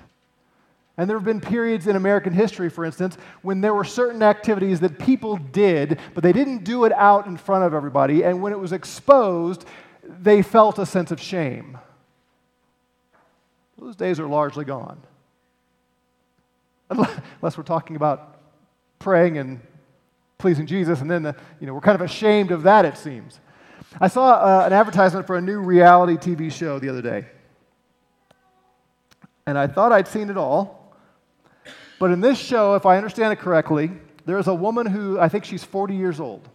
And 0.97 1.09
there 1.09 1.17
have 1.17 1.25
been 1.25 1.41
periods 1.41 1.87
in 1.87 1.95
American 1.95 2.31
history, 2.31 2.69
for 2.69 2.85
instance, 2.85 3.17
when 3.41 3.59
there 3.59 3.73
were 3.73 3.83
certain 3.83 4.23
activities 4.23 4.79
that 4.79 4.97
people 4.97 5.35
did, 5.37 5.99
but 6.13 6.23
they 6.23 6.31
didn't 6.31 6.63
do 6.63 6.85
it 6.85 6.93
out 6.93 7.27
in 7.27 7.35
front 7.35 7.65
of 7.65 7.73
everybody. 7.73 8.23
And 8.23 8.41
when 8.41 8.53
it 8.53 8.59
was 8.59 8.71
exposed, 8.71 9.65
they 10.03 10.41
felt 10.41 10.79
a 10.79 10.85
sense 10.85 11.11
of 11.11 11.19
shame. 11.19 11.77
Those 13.77 13.97
days 13.97 14.21
are 14.21 14.27
largely 14.27 14.63
gone. 14.63 15.01
Unless 16.89 17.57
we're 17.57 17.63
talking 17.63 17.97
about 17.97 18.39
praying 18.99 19.37
and 19.37 19.59
pleasing 20.37 20.65
Jesus, 20.65 21.01
and 21.01 21.11
then 21.11 21.23
the, 21.23 21.35
you 21.59 21.67
know, 21.67 21.73
we're 21.73 21.81
kind 21.81 21.95
of 21.95 22.01
ashamed 22.01 22.51
of 22.51 22.63
that, 22.63 22.85
it 22.85 22.97
seems. 22.97 23.39
I 23.99 24.07
saw 24.07 24.33
uh, 24.33 24.65
an 24.65 24.73
advertisement 24.73 25.27
for 25.27 25.35
a 25.35 25.41
new 25.41 25.59
reality 25.59 26.15
TV 26.15 26.51
show 26.51 26.79
the 26.79 26.89
other 26.89 27.01
day. 27.01 27.25
And 29.45 29.57
I 29.57 29.67
thought 29.67 29.91
I'd 29.91 30.07
seen 30.07 30.29
it 30.29 30.37
all. 30.37 30.74
But 31.99 32.11
in 32.11 32.21
this 32.21 32.37
show, 32.37 32.75
if 32.75 32.85
I 32.85 32.97
understand 32.97 33.31
it 33.33 33.39
correctly, 33.39 33.91
there's 34.25 34.47
a 34.47 34.53
woman 34.53 34.85
who 34.85 35.19
I 35.19 35.29
think 35.29 35.45
she's 35.45 35.63
40 35.63 35.95
years 35.95 36.19
old. 36.19 36.47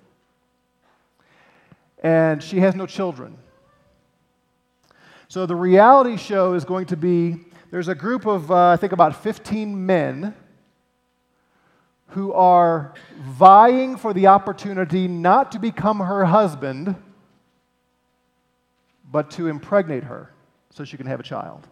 And 2.02 2.42
she 2.42 2.61
has 2.61 2.75
no 2.75 2.87
children. 2.87 3.37
So 5.28 5.47
the 5.47 5.56
reality 5.56 6.16
show 6.16 6.54
is 6.54 6.64
going 6.64 6.87
to 6.87 6.97
be 6.97 7.37
there's 7.70 7.88
a 7.88 7.94
group 7.94 8.26
of, 8.26 8.50
uh, 8.50 8.70
I 8.70 8.76
think, 8.76 8.92
about 8.92 9.23
15 9.23 9.87
men 9.87 10.35
who 12.09 12.32
are 12.32 12.94
vying 13.20 13.97
for 13.97 14.12
the 14.12 14.26
opportunity 14.26 15.06
not 15.06 15.52
to 15.52 15.61
become 15.61 16.00
her 16.00 16.25
husband 16.25 16.97
but 19.11 19.30
to 19.32 19.49
impregnate 19.49 20.04
her 20.04 20.30
so 20.70 20.85
she 20.85 20.97
can 20.97 21.06
have 21.06 21.20
a 21.20 21.23
child. 21.23 21.66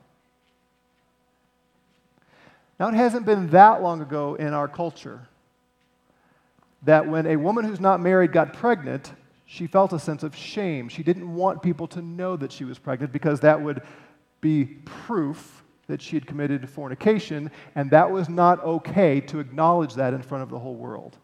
Now, 2.78 2.88
it 2.88 2.94
hasn't 2.94 3.26
been 3.26 3.48
that 3.50 3.82
long 3.82 4.00
ago 4.00 4.36
in 4.36 4.54
our 4.54 4.68
culture 4.68 5.26
that 6.82 7.08
when 7.08 7.26
a 7.26 7.36
woman 7.36 7.64
who's 7.64 7.80
not 7.80 8.00
married 8.00 8.32
got 8.32 8.52
pregnant, 8.52 9.12
she 9.46 9.66
felt 9.66 9.92
a 9.92 9.98
sense 9.98 10.22
of 10.22 10.36
shame. 10.36 10.88
She 10.88 11.02
didn't 11.02 11.34
want 11.34 11.62
people 11.62 11.88
to 11.88 12.02
know 12.02 12.36
that 12.36 12.52
she 12.52 12.64
was 12.64 12.78
pregnant 12.78 13.12
because 13.12 13.40
that 13.40 13.60
would 13.60 13.82
be 14.40 14.64
proof 14.84 15.64
that 15.88 16.02
she 16.02 16.14
had 16.14 16.26
committed 16.26 16.68
fornication, 16.68 17.50
and 17.74 17.90
that 17.90 18.10
was 18.10 18.28
not 18.28 18.62
okay 18.62 19.20
to 19.22 19.40
acknowledge 19.40 19.94
that 19.94 20.14
in 20.14 20.22
front 20.22 20.42
of 20.42 20.50
the 20.50 20.58
whole 20.58 20.74
world. 20.74 21.16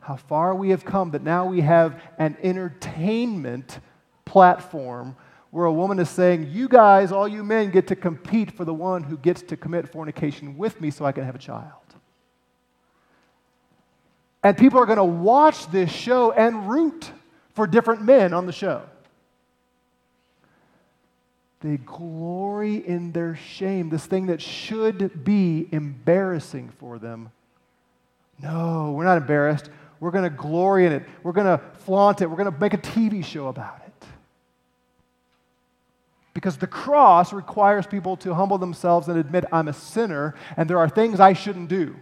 How 0.00 0.16
far 0.16 0.54
we 0.54 0.70
have 0.70 0.84
come 0.84 1.10
that 1.10 1.22
now 1.22 1.44
we 1.44 1.60
have 1.60 2.02
an 2.18 2.36
entertainment 2.42 3.80
platform 4.24 5.14
where 5.50 5.66
a 5.66 5.72
woman 5.72 5.98
is 5.98 6.10
saying, 6.10 6.50
You 6.52 6.68
guys, 6.68 7.12
all 7.12 7.26
you 7.26 7.42
men, 7.42 7.70
get 7.70 7.86
to 7.88 7.96
compete 7.96 8.50
for 8.52 8.64
the 8.64 8.74
one 8.74 9.02
who 9.02 9.16
gets 9.16 9.42
to 9.42 9.56
commit 9.56 9.90
fornication 9.90 10.56
with 10.56 10.80
me 10.80 10.90
so 10.90 11.04
I 11.04 11.12
can 11.12 11.24
have 11.24 11.34
a 11.34 11.38
child. 11.38 11.72
And 14.42 14.56
people 14.56 14.78
are 14.78 14.86
going 14.86 14.98
to 14.98 15.04
watch 15.04 15.70
this 15.70 15.90
show 15.90 16.32
and 16.32 16.68
root 16.70 17.10
for 17.54 17.66
different 17.66 18.02
men 18.02 18.32
on 18.32 18.46
the 18.46 18.52
show. 18.52 18.82
They 21.60 21.78
glory 21.78 22.76
in 22.76 23.10
their 23.10 23.34
shame, 23.34 23.88
this 23.88 24.06
thing 24.06 24.26
that 24.26 24.40
should 24.40 25.24
be 25.24 25.68
embarrassing 25.72 26.70
for 26.78 27.00
them. 27.00 27.32
No, 28.40 28.92
we're 28.96 29.04
not 29.04 29.16
embarrassed. 29.16 29.70
We're 29.98 30.12
going 30.12 30.24
to 30.24 30.30
glory 30.30 30.86
in 30.86 30.92
it. 30.92 31.02
We're 31.24 31.32
going 31.32 31.58
to 31.58 31.60
flaunt 31.80 32.22
it. 32.22 32.30
We're 32.30 32.36
going 32.36 32.52
to 32.52 32.60
make 32.60 32.74
a 32.74 32.78
TV 32.78 33.24
show 33.24 33.48
about 33.48 33.82
it. 33.84 33.87
Because 36.34 36.58
the 36.58 36.66
cross 36.66 37.32
requires 37.32 37.86
people 37.86 38.16
to 38.18 38.34
humble 38.34 38.58
themselves 38.58 39.08
and 39.08 39.18
admit, 39.18 39.44
I'm 39.50 39.68
a 39.68 39.72
sinner 39.72 40.34
and 40.56 40.68
there 40.68 40.78
are 40.78 40.88
things 40.88 41.20
I 41.20 41.32
shouldn't 41.32 41.68
do. 41.68 41.96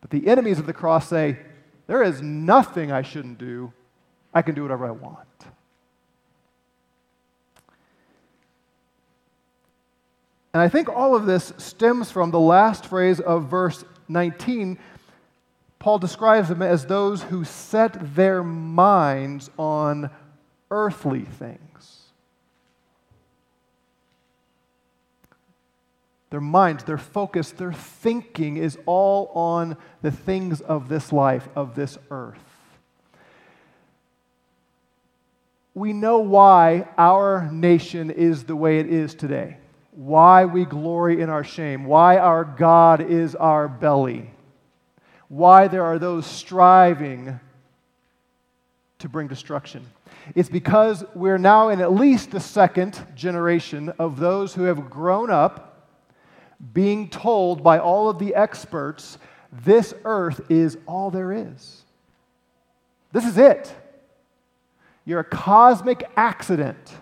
But 0.00 0.10
the 0.10 0.26
enemies 0.28 0.58
of 0.58 0.66
the 0.66 0.72
cross 0.72 1.08
say, 1.08 1.38
There 1.86 2.02
is 2.02 2.20
nothing 2.20 2.92
I 2.92 3.02
shouldn't 3.02 3.38
do. 3.38 3.72
I 4.34 4.42
can 4.42 4.54
do 4.54 4.62
whatever 4.62 4.86
I 4.86 4.90
want. 4.90 5.26
And 10.52 10.62
I 10.62 10.68
think 10.68 10.88
all 10.88 11.16
of 11.16 11.26
this 11.26 11.52
stems 11.58 12.12
from 12.12 12.30
the 12.30 12.38
last 12.38 12.86
phrase 12.86 13.18
of 13.18 13.46
verse 13.46 13.84
19. 14.08 14.78
Paul 15.80 15.98
describes 15.98 16.48
them 16.48 16.62
as 16.62 16.86
those 16.86 17.24
who 17.24 17.44
set 17.44 18.14
their 18.14 18.44
minds 18.44 19.50
on 19.58 20.10
earthly 20.70 21.22
things. 21.22 21.93
Their 26.34 26.40
minds, 26.40 26.82
their 26.82 26.98
focus, 26.98 27.52
their 27.52 27.72
thinking 27.72 28.56
is 28.56 28.76
all 28.86 29.30
on 29.36 29.76
the 30.02 30.10
things 30.10 30.60
of 30.60 30.88
this 30.88 31.12
life, 31.12 31.48
of 31.54 31.76
this 31.76 31.96
earth. 32.10 32.42
we 35.74 35.92
know 35.92 36.18
why 36.18 36.88
our 36.98 37.48
nation 37.52 38.10
is 38.10 38.42
the 38.44 38.56
way 38.56 38.78
it 38.80 38.86
is 38.86 39.14
today, 39.14 39.58
why 39.92 40.44
we 40.44 40.64
glory 40.64 41.20
in 41.20 41.28
our 41.28 41.44
shame, 41.44 41.84
why 41.84 42.16
our 42.16 42.44
God 42.44 43.00
is 43.00 43.34
our 43.34 43.66
belly, 43.68 44.28
why 45.28 45.68
there 45.68 45.84
are 45.84 46.00
those 46.00 46.26
striving 46.26 47.38
to 49.00 49.08
bring 49.08 49.26
destruction. 49.26 49.84
It's 50.34 50.48
because 50.48 51.04
we're 51.14 51.38
now 51.38 51.68
in 51.68 51.80
at 51.80 51.92
least 51.92 52.30
the 52.30 52.40
second 52.40 53.00
generation 53.14 53.90
of 53.98 54.18
those 54.18 54.54
who 54.54 54.62
have 54.64 54.90
grown 54.90 55.30
up 55.30 55.73
being 56.72 57.08
told 57.08 57.62
by 57.62 57.78
all 57.78 58.08
of 58.08 58.18
the 58.18 58.34
experts 58.34 59.18
this 59.64 59.94
earth 60.04 60.40
is 60.50 60.78
all 60.86 61.10
there 61.10 61.32
is. 61.32 61.82
This 63.12 63.24
is 63.24 63.38
it. 63.38 63.74
You're 65.04 65.20
a 65.20 65.24
cosmic 65.24 66.08
accident. 66.16 66.92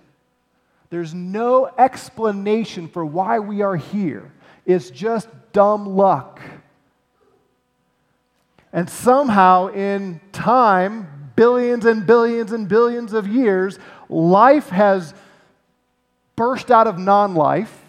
There's 0.90 1.14
no 1.14 1.70
explanation 1.78 2.88
for 2.88 3.04
why 3.04 3.38
we 3.38 3.62
are 3.62 3.76
here. 3.76 4.30
It's 4.66 4.90
just 4.90 5.28
dumb 5.52 5.96
luck. 5.96 6.40
And 8.72 8.88
somehow, 8.88 9.68
in 9.68 10.20
time, 10.32 11.30
billions 11.36 11.84
and 11.84 12.06
billions 12.06 12.52
and 12.52 12.68
billions 12.68 13.12
of 13.12 13.26
years, 13.26 13.78
life 14.08 14.68
has 14.68 15.14
burst 16.36 16.70
out 16.70 16.86
of 16.86 16.98
non 16.98 17.34
life. 17.34 17.81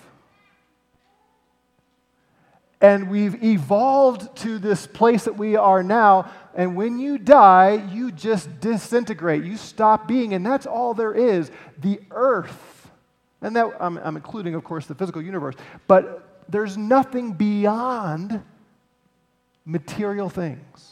And 2.83 3.09
we've 3.09 3.41
evolved 3.41 4.35
to 4.39 4.59
this 4.59 4.85
place 4.85 5.23
that 5.23 5.37
we 5.37 5.55
are 5.55 5.81
now. 5.81 6.29
And 6.53 6.75
when 6.75 6.99
you 6.99 7.17
die, 7.17 7.81
you 7.93 8.11
just 8.11 8.59
disintegrate. 8.59 9.45
You 9.45 9.55
stop 9.55 10.05
being. 10.05 10.33
And 10.33 10.45
that's 10.45 10.65
all 10.65 10.93
there 10.93 11.13
is. 11.13 11.49
The 11.79 12.01
earth. 12.11 12.91
And 13.41 13.55
that, 13.55 13.71
I'm, 13.79 13.97
I'm 13.99 14.17
including, 14.17 14.53
of 14.53 14.65
course, 14.65 14.85
the 14.85 14.95
physical 14.95 15.21
universe. 15.21 15.55
But 15.87 16.43
there's 16.49 16.75
nothing 16.75 17.31
beyond 17.31 18.43
material 19.63 20.29
things. 20.29 20.89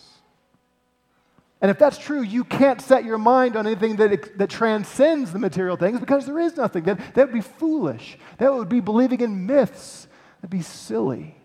And 1.59 1.69
if 1.69 1.77
that's 1.77 1.97
true, 1.97 2.21
you 2.21 2.45
can't 2.45 2.79
set 2.79 3.03
your 3.03 3.17
mind 3.17 3.57
on 3.57 3.67
anything 3.67 3.97
that, 3.97 4.37
that 4.37 4.49
transcends 4.49 5.33
the 5.33 5.39
material 5.39 5.75
things 5.75 5.99
because 5.99 6.25
there 6.25 6.39
is 6.39 6.55
nothing. 6.55 6.83
That, 6.85 7.15
that 7.15 7.27
would 7.27 7.33
be 7.33 7.41
foolish. 7.41 8.17
That 8.37 8.53
would 8.53 8.69
be 8.69 8.79
believing 8.79 9.19
in 9.19 9.45
myths. 9.45 10.07
That'd 10.39 10.49
be 10.49 10.61
silly. 10.61 11.35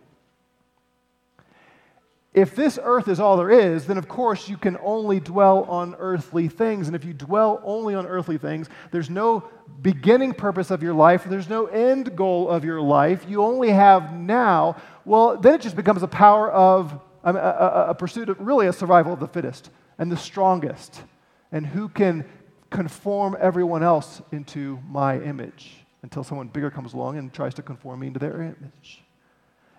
If 2.37 2.55
this 2.55 2.79
earth 2.83 3.09
is 3.09 3.19
all 3.19 3.39
there 3.39 3.51
is, 3.51 3.87
then 3.87 3.97
of 3.97 4.09
course 4.09 4.47
you 4.47 4.59
can 4.59 4.77
only 4.83 5.21
dwell 5.21 5.65
on 5.65 5.95
earthly 5.99 6.49
things. 6.49 6.87
And 6.87 6.95
if 6.95 7.03
you 7.03 7.15
dwell 7.15 7.63
only 7.65 7.95
on 7.95 8.07
earthly 8.07 8.37
things, 8.37 8.69
there's 8.91 9.09
no 9.09 9.49
beginning 9.81 10.35
purpose 10.35 10.71
of 10.71 10.83
your 10.83 10.93
life, 10.93 11.25
there's 11.25 11.49
no 11.49 11.65
end 11.65 12.15
goal 12.15 12.51
of 12.51 12.63
your 12.63 12.83
life. 12.83 13.25
You 13.27 13.43
only 13.43 13.71
have 13.71 14.13
now. 14.13 14.77
Well, 15.07 15.39
then 15.39 15.55
it 15.55 15.63
just 15.63 15.77
becomes 15.77 16.03
a 16.03 16.09
power 16.09 16.53
of 16.53 17.01
a, 17.25 17.35
a, 17.35 17.87
a 17.89 17.95
pursuit 17.95 18.29
of 18.29 18.39
really 18.39 18.67
a 18.67 18.73
survival 18.73 19.15
of 19.15 19.19
the 19.19 19.29
fittest 19.29 19.71
and 19.97 20.13
the 20.13 20.17
strongest, 20.17 21.03
and 21.51 21.67
who 21.67 21.89
can 21.89 22.27
conform 22.69 23.35
everyone 23.41 23.83
else 23.83 24.21
into 24.31 24.79
my 24.91 25.19
image 25.21 25.87
until 26.03 26.23
someone 26.23 26.49
bigger 26.49 26.71
comes 26.71 26.93
along 26.93 27.17
and 27.17 27.33
tries 27.33 27.55
to 27.55 27.63
conform 27.63 28.01
me 28.01 28.09
into 28.09 28.19
their 28.19 28.43
image. 28.43 29.03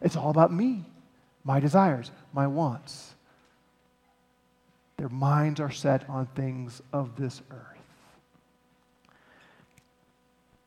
It's 0.01 0.15
all 0.15 0.31
about 0.31 0.51
me, 0.51 0.85
my 1.47 1.61
desires, 1.61 2.11
my 2.33 2.45
wants. 2.45 3.15
Their 4.97 5.07
minds 5.07 5.61
are 5.61 5.71
set 5.71 6.07
on 6.09 6.25
things 6.25 6.81
of 6.91 7.15
this 7.15 7.41
earth. 7.49 7.61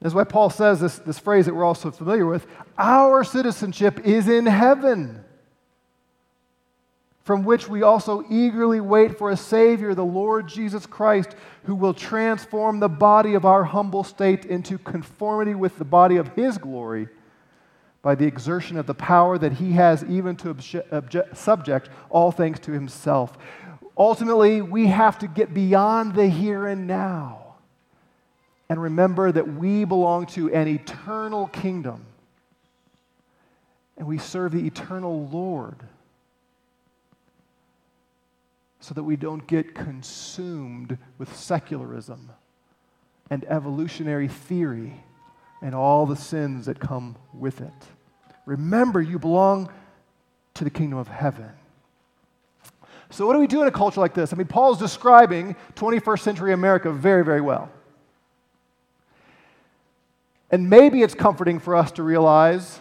That's 0.01 0.15
why 0.15 0.25
Paul 0.25 0.49
says 0.49 0.81
this, 0.81 0.99
this 1.01 1.19
phrase 1.19 1.45
that 1.45 1.55
we're 1.55 1.65
also 1.65 1.91
familiar 1.91 2.25
with 2.25 2.47
our 2.79 3.23
citizenship 3.23 4.01
is 4.07 4.27
in 4.27 4.47
heaven 4.47 5.23
from 7.25 7.45
which 7.45 7.69
we 7.69 7.83
also 7.83 8.25
eagerly 8.31 8.81
wait 8.81 9.19
for 9.19 9.31
a 9.31 9.37
Savior, 9.37 9.95
the 9.95 10.03
Lord 10.03 10.49
Jesus 10.49 10.87
Christ, 10.87 11.37
who 11.65 11.75
will 11.75 11.93
transform 11.93 12.81
the 12.81 12.89
body 12.89 13.35
of 13.35 13.45
our 13.45 13.65
humble 13.65 14.03
state 14.03 14.47
into 14.47 14.79
conformity 14.79 15.55
with 15.55 15.77
the 15.77 15.85
body 15.85 16.17
of 16.17 16.29
His 16.29 16.57
glory 16.57 17.09
by 18.03 18.15
the 18.15 18.27
exertion 18.27 18.79
of 18.79 18.87
the 18.87 18.95
power 18.95 19.39
that 19.39 19.55
He 19.55 19.73
has 19.73 20.05
even 20.05 20.37
to 20.37 20.55
obje- 20.55 21.37
subject 21.37 21.91
all 22.09 22.33
things 22.33 22.59
to 22.61 22.73
Himself. 22.73 23.37
Ultimately, 23.97 24.63
we 24.63 24.87
have 24.87 25.19
to 25.19 25.29
get 25.29 25.53
beyond 25.53 26.15
the 26.15 26.27
here 26.27 26.67
and 26.67 26.87
now 26.87 27.41
and 28.71 28.81
remember 28.81 29.33
that 29.33 29.55
we 29.55 29.85
belong 29.85 30.27
to 30.27 30.55
an 30.55 30.69
eternal 30.69 31.49
kingdom 31.49 32.07
and 33.99 34.07
we 34.07 34.17
serve 34.17 34.53
the 34.53 34.65
eternal 34.67 35.27
Lord 35.27 35.77
so 38.79 38.95
that 38.95 39.03
we 39.03 39.17
don't 39.17 39.47
get 39.47 39.75
consumed 39.75 40.97
with 41.19 41.37
secularism 41.37 42.31
and 43.29 43.45
evolutionary 43.45 44.29
theory 44.29 45.03
and 45.63 45.75
all 45.75 46.07
the 46.07 46.17
sins 46.17 46.67
that 46.67 46.81
come 46.81 47.17
with 47.33 47.61
it. 47.61 47.73
Remember, 48.47 49.01
you 49.01 49.19
belong 49.19 49.71
to 50.55 50.65
the 50.65 50.71
kingdom 50.71 50.99
of 50.99 51.09
heaven. 51.09 51.51
So, 53.11 53.27
what 53.27 53.35
do 53.35 53.41
we 53.41 53.47
do 53.47 53.63
in 53.63 53.69
a 53.69 53.73
culture 53.73 54.01
like 54.01 54.15
this? 54.15 54.33
I 54.33 54.37
mean, 54.37 54.47
Paul's 54.47 54.79
describing 54.79 55.57
21st 55.75 56.21
century 56.21 56.53
America 56.53 56.93
very, 56.93 57.25
very 57.25 57.41
well. 57.41 57.71
And 60.51 60.69
maybe 60.69 61.03
it's 61.03 61.15
comforting 61.15 61.61
for 61.61 61.77
us 61.77 61.93
to 61.93 62.03
realize 62.03 62.81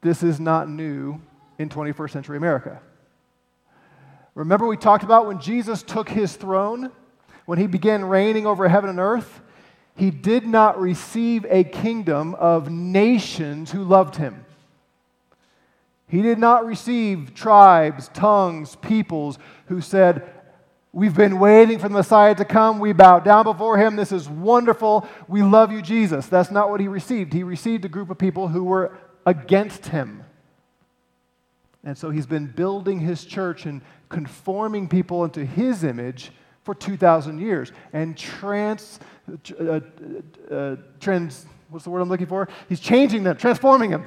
this 0.00 0.22
is 0.22 0.38
not 0.38 0.68
new 0.68 1.20
in 1.58 1.68
21st 1.68 2.10
century 2.10 2.36
America. 2.36 2.80
Remember, 4.34 4.66
we 4.66 4.76
talked 4.76 5.04
about 5.04 5.26
when 5.26 5.40
Jesus 5.40 5.82
took 5.82 6.08
his 6.08 6.34
throne, 6.34 6.90
when 7.46 7.58
he 7.58 7.66
began 7.66 8.04
reigning 8.04 8.46
over 8.46 8.68
heaven 8.68 8.90
and 8.90 8.98
earth, 8.98 9.40
he 9.96 10.10
did 10.10 10.46
not 10.46 10.80
receive 10.80 11.46
a 11.48 11.64
kingdom 11.64 12.34
of 12.34 12.70
nations 12.70 13.70
who 13.70 13.84
loved 13.84 14.16
him. 14.16 14.44
He 16.08 16.22
did 16.22 16.38
not 16.38 16.66
receive 16.66 17.34
tribes, 17.34 18.08
tongues, 18.08 18.76
peoples 18.76 19.38
who 19.66 19.80
said, 19.80 20.30
We've 20.92 21.16
been 21.16 21.40
waiting 21.40 21.80
for 21.80 21.88
the 21.88 21.94
Messiah 21.94 22.36
to 22.36 22.44
come. 22.44 22.78
We 22.78 22.92
bow 22.92 23.18
down 23.18 23.42
before 23.44 23.78
him. 23.78 23.96
This 23.96 24.12
is 24.12 24.28
wonderful. 24.28 25.08
We 25.26 25.42
love 25.42 25.72
you, 25.72 25.82
Jesus. 25.82 26.28
That's 26.28 26.52
not 26.52 26.70
what 26.70 26.78
he 26.78 26.86
received. 26.86 27.32
He 27.32 27.42
received 27.42 27.84
a 27.84 27.88
group 27.88 28.10
of 28.10 28.18
people 28.18 28.46
who 28.46 28.62
were 28.62 28.96
against 29.26 29.86
him. 29.86 30.22
And 31.82 31.98
so 31.98 32.10
he's 32.10 32.26
been 32.26 32.46
building 32.46 33.00
his 33.00 33.24
church 33.24 33.66
and 33.66 33.82
conforming 34.08 34.88
people 34.88 35.24
into 35.24 35.44
his 35.44 35.82
image 35.82 36.30
for 36.62 36.76
2,000 36.76 37.40
years 37.40 37.72
and 37.92 38.16
trans, 38.16 39.00
uh, 39.60 39.80
uh, 40.50 40.76
trans, 41.00 41.46
what's 41.70 41.84
the 41.84 41.90
word 41.90 42.00
I'm 42.00 42.08
looking 42.08 42.26
for? 42.26 42.48
He's 42.68 42.80
changing 42.80 43.24
them, 43.24 43.36
transforming 43.36 43.90
them. 43.90 44.06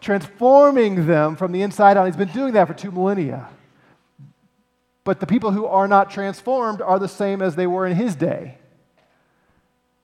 transforming 0.00 1.06
them 1.06 1.36
from 1.36 1.52
the 1.52 1.62
inside 1.62 1.96
out. 1.96 2.06
He's 2.06 2.16
been 2.16 2.28
doing 2.28 2.54
that 2.54 2.66
for 2.66 2.74
two 2.74 2.90
millennia. 2.90 3.48
But 5.04 5.20
the 5.20 5.26
people 5.26 5.52
who 5.52 5.66
are 5.66 5.86
not 5.86 6.10
transformed 6.10 6.82
are 6.82 6.98
the 6.98 7.08
same 7.08 7.40
as 7.42 7.54
they 7.54 7.66
were 7.66 7.86
in 7.86 7.96
his 7.96 8.16
day. 8.16 8.58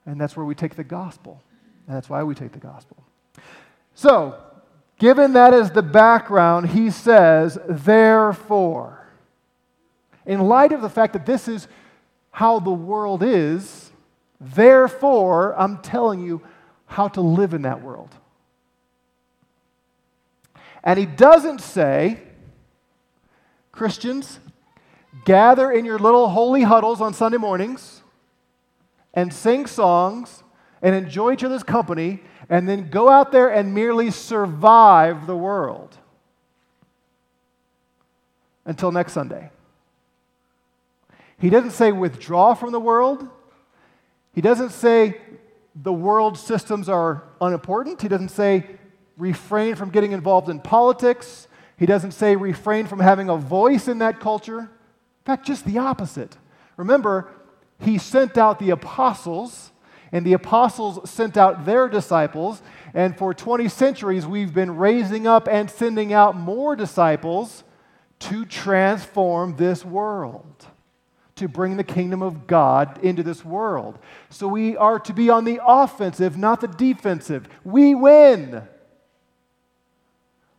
And 0.05 0.19
that's 0.19 0.35
where 0.35 0.45
we 0.45 0.55
take 0.55 0.75
the 0.75 0.83
gospel. 0.83 1.41
And 1.87 1.95
that's 1.95 2.09
why 2.09 2.23
we 2.23 2.35
take 2.35 2.53
the 2.53 2.59
gospel. 2.59 3.03
So, 3.95 4.37
Given 5.03 5.33
that 5.33 5.53
as 5.53 5.71
the 5.71 5.81
background, 5.81 6.69
he 6.69 6.89
says, 6.89 7.57
therefore. 7.67 9.05
In 10.25 10.39
light 10.39 10.71
of 10.71 10.81
the 10.81 10.89
fact 10.89 11.11
that 11.11 11.25
this 11.25 11.47
is 11.49 11.67
how 12.33 12.59
the 12.59 12.71
world 12.71 13.21
is, 13.21 13.91
therefore, 14.41 15.53
I'm 15.55 15.77
telling 15.77 16.19
you 16.19 16.41
how 16.87 17.07
to 17.09 17.21
live 17.21 17.53
in 17.53 17.61
that 17.61 17.83
world. 17.83 18.09
And 20.83 20.97
he 20.97 21.05
doesn't 21.05 21.61
say, 21.61 22.19
Christians, 23.71 24.39
gather 25.25 25.71
in 25.71 25.85
your 25.85 25.99
little 25.99 26.29
holy 26.29 26.63
huddles 26.63 27.01
on 27.01 27.13
Sunday 27.13 27.37
mornings 27.37 28.01
and 29.13 29.31
sing 29.31 29.67
songs 29.67 30.43
and 30.81 30.95
enjoy 30.95 31.33
each 31.33 31.43
other's 31.43 31.63
company 31.63 32.23
and 32.49 32.67
then 32.67 32.89
go 32.89 33.09
out 33.09 33.31
there 33.31 33.49
and 33.49 33.75
merely 33.75 34.09
survive 34.09 35.27
the 35.27 35.37
world 35.37 35.97
until 38.65 38.91
next 38.91 39.13
Sunday. 39.13 39.51
He 41.43 41.49
doesn't 41.49 41.71
say 41.71 41.91
withdraw 41.91 42.53
from 42.53 42.71
the 42.71 42.79
world. 42.79 43.27
He 44.31 44.39
doesn't 44.39 44.69
say 44.69 45.19
the 45.75 45.91
world 45.91 46.37
systems 46.37 46.87
are 46.87 47.23
unimportant. 47.41 48.01
He 48.01 48.07
doesn't 48.07 48.29
say 48.29 48.65
refrain 49.17 49.75
from 49.75 49.89
getting 49.89 50.13
involved 50.13 50.47
in 50.47 50.61
politics. 50.61 51.49
He 51.75 51.85
doesn't 51.85 52.13
say 52.13 52.37
refrain 52.37 52.87
from 52.87 53.01
having 53.01 53.27
a 53.27 53.35
voice 53.35 53.89
in 53.89 53.97
that 53.97 54.21
culture. 54.21 54.59
In 54.59 55.25
fact, 55.25 55.45
just 55.45 55.65
the 55.65 55.79
opposite. 55.79 56.37
Remember, 56.77 57.29
he 57.77 57.97
sent 57.97 58.37
out 58.37 58.57
the 58.57 58.69
apostles, 58.69 59.73
and 60.13 60.25
the 60.25 60.31
apostles 60.31 61.09
sent 61.09 61.35
out 61.35 61.65
their 61.65 61.89
disciples. 61.89 62.61
And 62.93 63.17
for 63.17 63.33
20 63.33 63.67
centuries, 63.67 64.25
we've 64.25 64.53
been 64.53 64.77
raising 64.77 65.27
up 65.27 65.49
and 65.49 65.69
sending 65.69 66.13
out 66.13 66.37
more 66.37 66.77
disciples 66.77 67.65
to 68.19 68.45
transform 68.45 69.57
this 69.57 69.83
world, 69.83 70.67
to 71.43 71.49
bring 71.49 71.75
the 71.75 71.83
kingdom 71.83 72.21
of 72.21 72.47
God 72.47 73.03
into 73.03 73.21
this 73.21 73.43
world. 73.43 73.99
So 74.29 74.47
we 74.47 74.77
are 74.77 74.97
to 74.99 75.13
be 75.13 75.29
on 75.29 75.43
the 75.43 75.59
offensive, 75.63 76.37
not 76.37 76.61
the 76.61 76.69
defensive. 76.69 77.47
We 77.63 77.93
win. 77.93 78.63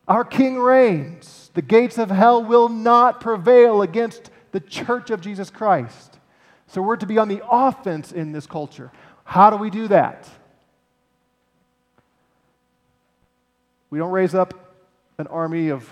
Our 0.07 0.23
king 0.23 0.59
reigns. 0.59 1.49
The 1.55 1.63
gates 1.63 1.97
of 1.97 2.11
hell 2.11 2.43
will 2.43 2.69
not 2.69 3.19
prevail 3.19 3.81
against 3.81 4.29
the 4.51 4.59
church 4.59 5.09
of 5.09 5.21
Jesus 5.21 5.49
Christ. 5.49 6.19
So 6.67 6.81
we're 6.81 6.97
to 6.97 7.07
be 7.07 7.17
on 7.17 7.29
the 7.29 7.41
offense 7.49 8.11
in 8.11 8.31
this 8.31 8.45
culture. 8.45 8.91
How 9.23 9.49
do 9.49 9.57
we 9.57 9.71
do 9.71 9.87
that? 9.87 10.29
We 13.89 13.97
don't 13.97 14.11
raise 14.11 14.35
up 14.35 14.53
an 15.17 15.25
army 15.27 15.69
of 15.69 15.89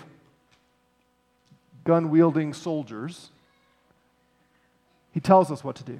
gun 1.82 2.10
wielding 2.10 2.52
soldiers. 2.52 3.30
He 5.14 5.20
tells 5.20 5.52
us 5.52 5.62
what 5.62 5.76
to 5.76 5.84
do. 5.84 5.98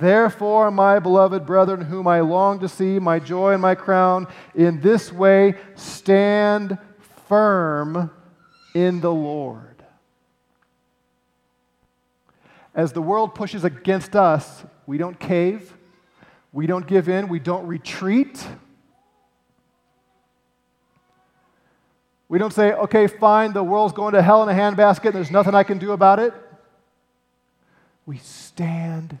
Therefore, 0.00 0.72
my 0.72 0.98
beloved 0.98 1.46
brethren, 1.46 1.82
whom 1.82 2.08
I 2.08 2.18
long 2.18 2.58
to 2.58 2.68
see, 2.68 2.98
my 2.98 3.20
joy 3.20 3.52
and 3.52 3.62
my 3.62 3.76
crown, 3.76 4.26
in 4.52 4.80
this 4.80 5.12
way 5.12 5.54
stand 5.76 6.78
firm 7.28 8.10
in 8.74 9.00
the 9.00 9.12
Lord. 9.12 9.84
As 12.74 12.92
the 12.92 13.02
world 13.02 13.36
pushes 13.36 13.62
against 13.62 14.16
us, 14.16 14.64
we 14.84 14.98
don't 14.98 15.20
cave, 15.20 15.76
we 16.52 16.66
don't 16.66 16.88
give 16.88 17.08
in, 17.08 17.28
we 17.28 17.38
don't 17.38 17.68
retreat. 17.68 18.44
We 22.32 22.38
don't 22.38 22.50
say, 22.50 22.72
okay, 22.72 23.08
fine, 23.08 23.52
the 23.52 23.62
world's 23.62 23.92
going 23.92 24.14
to 24.14 24.22
hell 24.22 24.42
in 24.42 24.48
a 24.48 24.58
handbasket 24.58 25.04
and 25.04 25.14
there's 25.16 25.30
nothing 25.30 25.54
I 25.54 25.64
can 25.64 25.76
do 25.76 25.92
about 25.92 26.18
it. 26.18 26.32
We 28.06 28.16
stand 28.16 29.18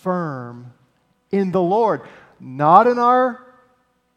firm 0.00 0.72
in 1.30 1.52
the 1.52 1.62
Lord, 1.62 2.00
not 2.40 2.88
in 2.88 2.98
our 2.98 3.40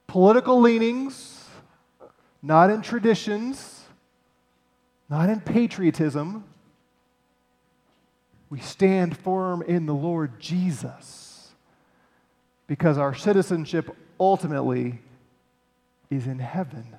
political 0.08 0.60
leanings, 0.60 1.48
not 2.42 2.72
in 2.72 2.82
traditions, 2.82 3.84
not 5.12 5.30
in 5.30 5.40
patriotism. 5.40 6.44
We 8.50 8.62
stand 8.62 9.16
firm 9.16 9.62
in 9.62 9.86
the 9.86 9.94
Lord 9.94 10.40
Jesus 10.40 11.52
because 12.66 12.98
our 12.98 13.14
citizenship 13.14 13.96
ultimately 14.20 15.02
is 16.10 16.26
in 16.26 16.40
heaven 16.40 16.98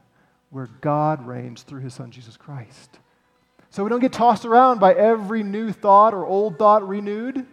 where 0.50 0.68
God 0.80 1.26
reigns 1.26 1.62
through 1.62 1.80
his 1.80 1.94
son 1.94 2.10
Jesus 2.10 2.36
Christ. 2.36 2.98
So 3.70 3.84
we 3.84 3.90
don't 3.90 4.00
get 4.00 4.12
tossed 4.12 4.44
around 4.44 4.80
by 4.80 4.94
every 4.94 5.42
new 5.42 5.72
thought 5.72 6.14
or 6.14 6.24
old 6.26 6.58
thought 6.58 6.86
renewed. 6.86 7.46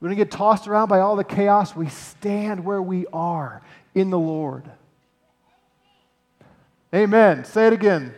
We 0.00 0.08
don't 0.08 0.16
get 0.16 0.30
tossed 0.30 0.66
around 0.68 0.88
by 0.88 1.00
all 1.00 1.16
the 1.16 1.24
chaos. 1.24 1.74
We 1.74 1.88
stand 1.88 2.64
where 2.64 2.82
we 2.82 3.06
are 3.12 3.62
in 3.94 4.10
the 4.10 4.18
Lord. 4.18 4.64
Amen. 6.94 7.44
Say 7.44 7.68
it 7.68 7.72
again. 7.72 8.14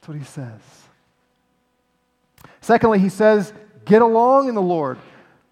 That's 0.00 0.08
what 0.08 0.18
he 0.18 0.24
says. 0.24 0.60
Secondly, 2.60 2.98
he 2.98 3.08
says, 3.08 3.52
get 3.84 4.02
along 4.02 4.48
in 4.48 4.54
the 4.54 4.62
Lord, 4.62 4.98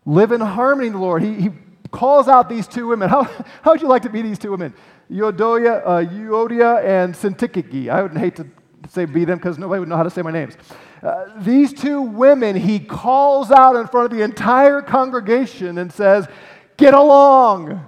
live 0.05 0.33
in 0.33 0.41
harmony 0.41 0.89
in 0.89 0.93
the 0.93 0.99
Lord. 0.99 1.23
He, 1.23 1.35
he 1.35 1.51
calls 1.95 2.27
out 2.29 2.49
these 2.49 2.67
two 2.67 2.89
women. 2.89 3.09
How, 3.15 3.23
how 3.63 3.71
would 3.71 3.81
you 3.81 3.89
like 3.89 4.03
to 4.03 4.11
be 4.11 4.21
these 4.21 4.39
two 4.39 4.51
women? 4.51 4.75
Euodia, 5.11 5.83
uh, 5.87 6.79
and 6.81 7.15
Syntyche. 7.15 7.89
I 7.89 8.03
would 8.03 8.17
hate 8.17 8.37
to 8.37 8.47
say 8.91 9.05
be 9.05 9.25
them 9.25 9.39
because 9.39 9.59
nobody 9.59 9.81
would 9.81 9.89
know 9.89 9.97
how 9.97 10.03
to 10.03 10.11
say 10.11 10.23
my 10.23 10.31
names. 10.31 10.57
Uh, 11.03 11.27
these 11.39 11.73
two 11.73 12.03
women 12.03 12.57
he 12.57 12.79
calls 12.79 13.51
out 13.51 13.77
in 13.77 13.87
front 13.87 14.11
of 14.11 14.19
the 14.19 14.25
entire 14.25 14.83
congregation 14.83 15.79
and 15.79 15.93
says, 15.93 16.27
Get 16.77 16.95
along. 16.95 17.87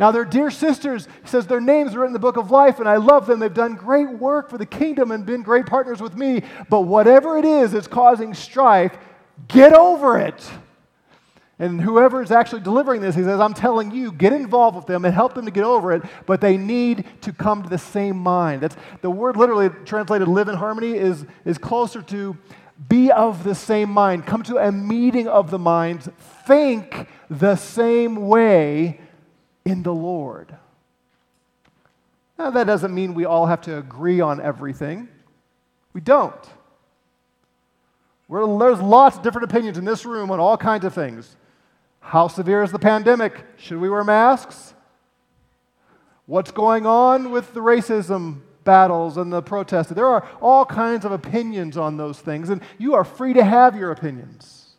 Now, 0.00 0.10
they're 0.10 0.24
dear 0.24 0.50
sisters. 0.50 1.06
He 1.22 1.28
says 1.28 1.46
their 1.46 1.60
names 1.60 1.94
are 1.94 2.06
in 2.06 2.14
the 2.14 2.18
book 2.18 2.38
of 2.38 2.50
life, 2.50 2.80
and 2.80 2.88
I 2.88 2.96
love 2.96 3.26
them. 3.26 3.38
They've 3.38 3.52
done 3.52 3.74
great 3.74 4.08
work 4.08 4.48
for 4.48 4.56
the 4.56 4.64
kingdom 4.64 5.10
and 5.10 5.26
been 5.26 5.42
great 5.42 5.66
partners 5.66 6.00
with 6.00 6.16
me. 6.16 6.42
But 6.70 6.82
whatever 6.82 7.36
it 7.36 7.44
is 7.44 7.72
that's 7.72 7.86
causing 7.86 8.32
strife, 8.32 8.96
get 9.46 9.74
over 9.74 10.18
it. 10.18 10.50
And 11.60 11.78
whoever 11.78 12.22
is 12.22 12.30
actually 12.30 12.62
delivering 12.62 13.02
this, 13.02 13.14
he 13.14 13.22
says, 13.22 13.38
I'm 13.38 13.52
telling 13.52 13.90
you, 13.90 14.12
get 14.12 14.32
involved 14.32 14.76
with 14.76 14.86
them 14.86 15.04
and 15.04 15.14
help 15.14 15.34
them 15.34 15.44
to 15.44 15.50
get 15.50 15.62
over 15.62 15.92
it, 15.92 16.02
but 16.24 16.40
they 16.40 16.56
need 16.56 17.04
to 17.20 17.34
come 17.34 17.62
to 17.62 17.68
the 17.68 17.76
same 17.76 18.16
mind. 18.16 18.62
That's 18.62 18.76
the 19.02 19.10
word 19.10 19.36
literally 19.36 19.68
translated 19.84 20.26
live 20.26 20.48
in 20.48 20.56
harmony 20.56 20.94
is, 20.94 21.26
is 21.44 21.58
closer 21.58 22.00
to 22.00 22.34
be 22.88 23.12
of 23.12 23.44
the 23.44 23.54
same 23.54 23.90
mind. 23.90 24.24
Come 24.24 24.42
to 24.44 24.56
a 24.56 24.72
meeting 24.72 25.28
of 25.28 25.50
the 25.50 25.58
minds. 25.58 26.08
Think 26.46 27.06
the 27.28 27.56
same 27.56 28.26
way 28.26 28.98
in 29.66 29.82
the 29.82 29.92
Lord. 29.92 30.56
Now, 32.38 32.48
that 32.48 32.66
doesn't 32.66 32.94
mean 32.94 33.12
we 33.12 33.26
all 33.26 33.44
have 33.44 33.60
to 33.62 33.76
agree 33.76 34.22
on 34.22 34.40
everything. 34.40 35.08
We 35.92 36.00
don't. 36.00 36.34
We're, 38.28 38.58
there's 38.58 38.80
lots 38.80 39.18
of 39.18 39.22
different 39.22 39.50
opinions 39.50 39.76
in 39.76 39.84
this 39.84 40.06
room 40.06 40.30
on 40.30 40.40
all 40.40 40.56
kinds 40.56 40.86
of 40.86 40.94
things. 40.94 41.36
How 42.00 42.28
severe 42.28 42.62
is 42.62 42.72
the 42.72 42.78
pandemic? 42.78 43.44
Should 43.56 43.78
we 43.78 43.88
wear 43.88 44.02
masks? 44.02 44.74
What's 46.26 46.50
going 46.50 46.86
on 46.86 47.30
with 47.30 47.54
the 47.54 47.60
racism 47.60 48.40
battles 48.64 49.16
and 49.16 49.32
the 49.32 49.42
protests? 49.42 49.90
There 49.90 50.06
are 50.06 50.28
all 50.40 50.64
kinds 50.64 51.04
of 51.04 51.12
opinions 51.12 51.76
on 51.76 51.96
those 51.96 52.18
things, 52.20 52.50
and 52.50 52.62
you 52.78 52.94
are 52.94 53.04
free 53.04 53.32
to 53.34 53.44
have 53.44 53.76
your 53.76 53.90
opinions. 53.90 54.76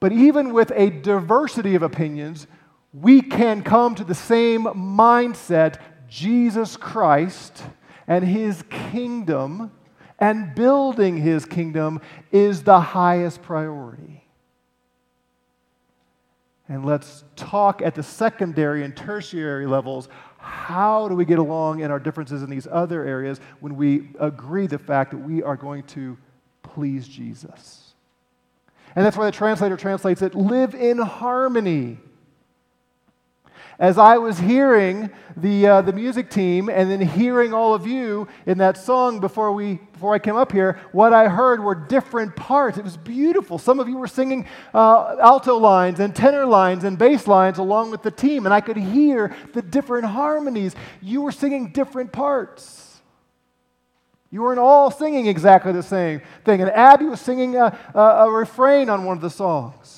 But 0.00 0.12
even 0.12 0.52
with 0.52 0.70
a 0.74 0.90
diversity 0.90 1.74
of 1.74 1.82
opinions, 1.82 2.46
we 2.92 3.22
can 3.22 3.62
come 3.62 3.94
to 3.94 4.04
the 4.04 4.14
same 4.14 4.64
mindset 4.64 5.80
Jesus 6.08 6.76
Christ 6.76 7.64
and 8.06 8.24
his 8.24 8.62
kingdom 8.70 9.72
and 10.18 10.54
building 10.54 11.16
his 11.16 11.44
kingdom 11.44 12.00
is 12.30 12.62
the 12.62 12.80
highest 12.80 13.42
priority. 13.42 14.23
And 16.68 16.84
let's 16.84 17.24
talk 17.36 17.82
at 17.82 17.94
the 17.94 18.02
secondary 18.02 18.84
and 18.84 18.96
tertiary 18.96 19.66
levels. 19.66 20.08
How 20.38 21.08
do 21.08 21.14
we 21.14 21.24
get 21.24 21.38
along 21.38 21.80
in 21.80 21.90
our 21.90 21.98
differences 21.98 22.42
in 22.42 22.50
these 22.50 22.66
other 22.70 23.04
areas 23.04 23.40
when 23.60 23.76
we 23.76 24.10
agree 24.18 24.66
the 24.66 24.78
fact 24.78 25.10
that 25.10 25.18
we 25.18 25.42
are 25.42 25.56
going 25.56 25.82
to 25.84 26.16
please 26.62 27.06
Jesus? 27.06 27.94
And 28.96 29.04
that's 29.04 29.16
why 29.16 29.26
the 29.26 29.32
translator 29.32 29.76
translates 29.76 30.22
it 30.22 30.34
live 30.34 30.74
in 30.74 30.98
harmony 30.98 31.98
as 33.78 33.98
I 33.98 34.18
was 34.18 34.38
hearing 34.38 35.10
the, 35.36 35.66
uh, 35.66 35.82
the 35.82 35.92
music 35.92 36.30
team 36.30 36.68
and 36.68 36.90
then 36.90 37.00
hearing 37.00 37.52
all 37.52 37.74
of 37.74 37.86
you 37.86 38.28
in 38.46 38.58
that 38.58 38.76
song 38.76 39.20
before, 39.20 39.52
we, 39.52 39.80
before 39.92 40.14
I 40.14 40.18
came 40.18 40.36
up 40.36 40.52
here, 40.52 40.78
what 40.92 41.12
I 41.12 41.28
heard 41.28 41.62
were 41.62 41.74
different 41.74 42.36
parts. 42.36 42.78
It 42.78 42.84
was 42.84 42.96
beautiful. 42.96 43.58
Some 43.58 43.80
of 43.80 43.88
you 43.88 43.96
were 43.96 44.06
singing 44.06 44.46
uh, 44.72 45.16
alto 45.20 45.56
lines 45.56 45.98
and 46.00 46.14
tenor 46.14 46.46
lines 46.46 46.84
and 46.84 46.96
bass 46.96 47.26
lines 47.26 47.58
along 47.58 47.90
with 47.90 48.02
the 48.02 48.10
team, 48.10 48.44
and 48.46 48.54
I 48.54 48.60
could 48.60 48.76
hear 48.76 49.34
the 49.52 49.62
different 49.62 50.06
harmonies. 50.06 50.74
You 51.00 51.22
were 51.22 51.32
singing 51.32 51.72
different 51.72 52.12
parts. 52.12 53.00
You 54.30 54.42
weren't 54.42 54.58
all 54.58 54.90
singing 54.90 55.26
exactly 55.26 55.72
the 55.72 55.82
same 55.82 56.20
thing. 56.44 56.60
And 56.60 56.70
Abby 56.70 57.06
was 57.06 57.20
singing 57.20 57.56
a, 57.56 57.78
a, 57.94 58.00
a 58.00 58.30
refrain 58.30 58.88
on 58.88 59.04
one 59.04 59.16
of 59.16 59.22
the 59.22 59.30
songs 59.30 59.93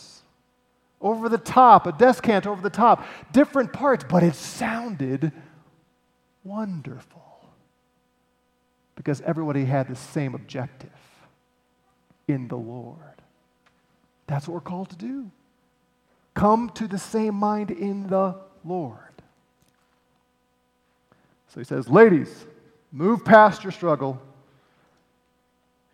over 1.00 1.28
the 1.28 1.38
top, 1.38 1.86
a 1.86 1.92
descant 1.92 2.46
over 2.46 2.60
the 2.60 2.70
top, 2.70 3.04
different 3.32 3.72
parts, 3.72 4.04
but 4.08 4.22
it 4.22 4.34
sounded 4.34 5.32
wonderful 6.42 7.22
because 8.94 9.20
everybody 9.22 9.64
had 9.64 9.88
the 9.88 9.96
same 9.96 10.34
objective 10.34 10.90
in 12.26 12.48
the 12.48 12.56
Lord. 12.56 12.98
That's 14.26 14.48
what 14.48 14.54
we're 14.54 14.60
called 14.60 14.90
to 14.90 14.96
do. 14.96 15.30
Come 16.34 16.70
to 16.74 16.88
the 16.88 16.98
same 16.98 17.34
mind 17.34 17.70
in 17.70 18.08
the 18.08 18.36
Lord. 18.64 18.98
So 21.48 21.60
he 21.60 21.64
says, 21.64 21.88
Ladies, 21.88 22.44
move 22.90 23.24
past 23.24 23.62
your 23.62 23.72
struggle, 23.72 24.20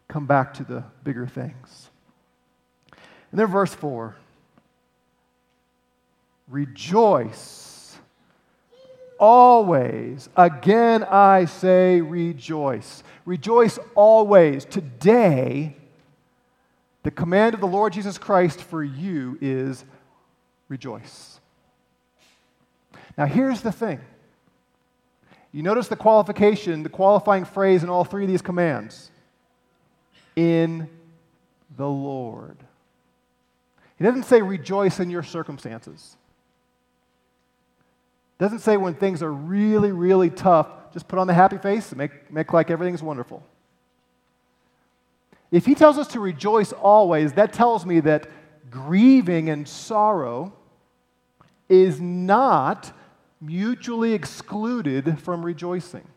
come 0.09 0.27
back 0.27 0.55
to 0.55 0.65
the 0.65 0.85
bigger 1.05 1.27
things. 1.27 1.91
And 3.31 3.41
then 3.41 3.47
verse 3.47 3.75
4 3.75 4.17
Rejoice 6.53 7.97
always. 9.19 10.29
Again, 10.37 11.03
I 11.03 11.47
say 11.47 12.03
rejoice. 12.03 13.03
Rejoice 13.25 13.79
always. 13.95 14.67
Today, 14.67 15.77
the 17.05 17.11
command 17.11 17.55
of 17.55 17.61
the 17.61 17.67
Lord 17.67 17.95
Jesus 17.95 18.19
Christ 18.19 18.61
for 18.61 18.85
you 18.85 19.38
is 19.41 19.87
rejoice. 20.69 21.41
Now, 23.17 23.25
here's 23.25 23.62
the 23.62 23.73
thing. 23.73 24.01
You 25.53 25.62
notice 25.62 25.88
the 25.88 25.97
qualification, 25.97 26.83
the 26.83 26.91
qualifying 26.91 27.47
phrase 27.47 27.83
in 27.83 27.88
all 27.88 28.05
three 28.05 28.25
of 28.25 28.31
these 28.31 28.43
commands 28.43 29.11
in 30.37 30.87
the 31.79 31.88
Lord. 31.88 32.59
He 33.97 34.05
doesn't 34.05 34.25
say 34.25 34.43
rejoice 34.43 35.01
in 35.01 35.09
your 35.09 35.23
circumstances. 35.23 36.19
Doesn't 38.43 38.59
say 38.59 38.77
when 38.77 38.95
things 38.95 39.23
are 39.23 39.33
really, 39.33 39.93
really 39.93 40.29
tough, 40.29 40.67
just 40.93 41.07
put 41.07 41.21
on 41.21 41.29
the 41.29 41.33
happy 41.33 41.59
face 41.59 41.91
and 41.91 41.99
make, 41.99 42.29
make 42.29 42.53
like 42.53 42.73
everything's 42.73 43.01
wonderful. 43.01 43.41
If 45.53 45.65
he 45.65 45.77
tells 45.77 45.97
us 45.97 46.09
to 46.09 46.19
rejoice 46.19 46.73
always, 46.73 47.35
that 47.35 47.53
tells 47.53 47.87
me 47.87 48.01
that 48.01 48.27
grieving 48.69 49.49
and 49.49 49.69
sorrow 49.69 50.53
is 51.69 52.01
not 52.01 52.93
mutually 53.41 54.13
excluded 54.13 55.21
from 55.21 55.47
rejoicing. 55.47 56.09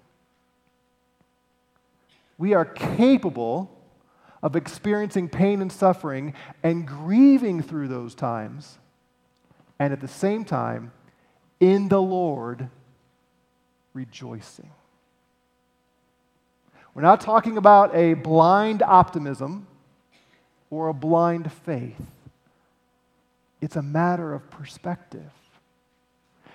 We 2.39 2.55
are 2.55 2.65
capable 2.65 3.69
of 4.41 4.55
experiencing 4.55 5.29
pain 5.29 5.61
and 5.61 5.71
suffering 5.71 6.33
and 6.63 6.87
grieving 6.87 7.61
through 7.61 7.89
those 7.89 8.15
times, 8.15 8.79
and 9.77 9.93
at 9.93 10.01
the 10.01 10.07
same 10.07 10.43
time, 10.43 10.91
in 11.59 11.87
the 11.89 12.01
Lord, 12.01 12.69
rejoicing. 13.93 14.69
We're 16.93 17.01
not 17.01 17.21
talking 17.21 17.57
about 17.57 17.95
a 17.95 18.13
blind 18.13 18.81
optimism 18.81 19.67
or 20.69 20.87
a 20.87 20.93
blind 20.93 21.51
faith. 21.51 22.01
It's 23.61 23.75
a 23.75 23.81
matter 23.81 24.33
of 24.33 24.49
perspective. 24.49 25.31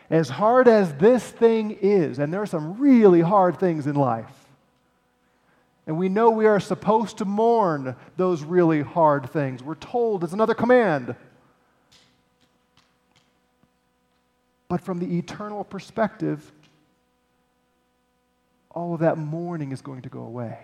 As 0.08 0.28
hard 0.28 0.66
as 0.66 0.92
this 0.94 1.24
thing 1.24 1.76
is, 1.80 2.18
and 2.18 2.32
there 2.32 2.42
are 2.42 2.46
some 2.46 2.78
really 2.78 3.20
hard 3.20 3.60
things 3.60 3.86
in 3.86 3.94
life, 3.94 4.26
and 5.86 5.98
we 5.98 6.08
know 6.08 6.30
we 6.30 6.46
are 6.46 6.60
supposed 6.60 7.18
to 7.18 7.24
mourn 7.24 7.96
those 8.16 8.42
really 8.42 8.82
hard 8.82 9.30
things. 9.30 9.62
We're 9.62 9.74
told 9.74 10.24
it's 10.24 10.32
another 10.32 10.54
command. 10.54 11.14
But 14.70 14.80
from 14.80 15.00
the 15.00 15.18
eternal 15.18 15.64
perspective, 15.64 16.52
all 18.70 18.94
of 18.94 19.00
that 19.00 19.18
mourning 19.18 19.72
is 19.72 19.82
going 19.82 20.02
to 20.02 20.08
go 20.08 20.20
away 20.20 20.60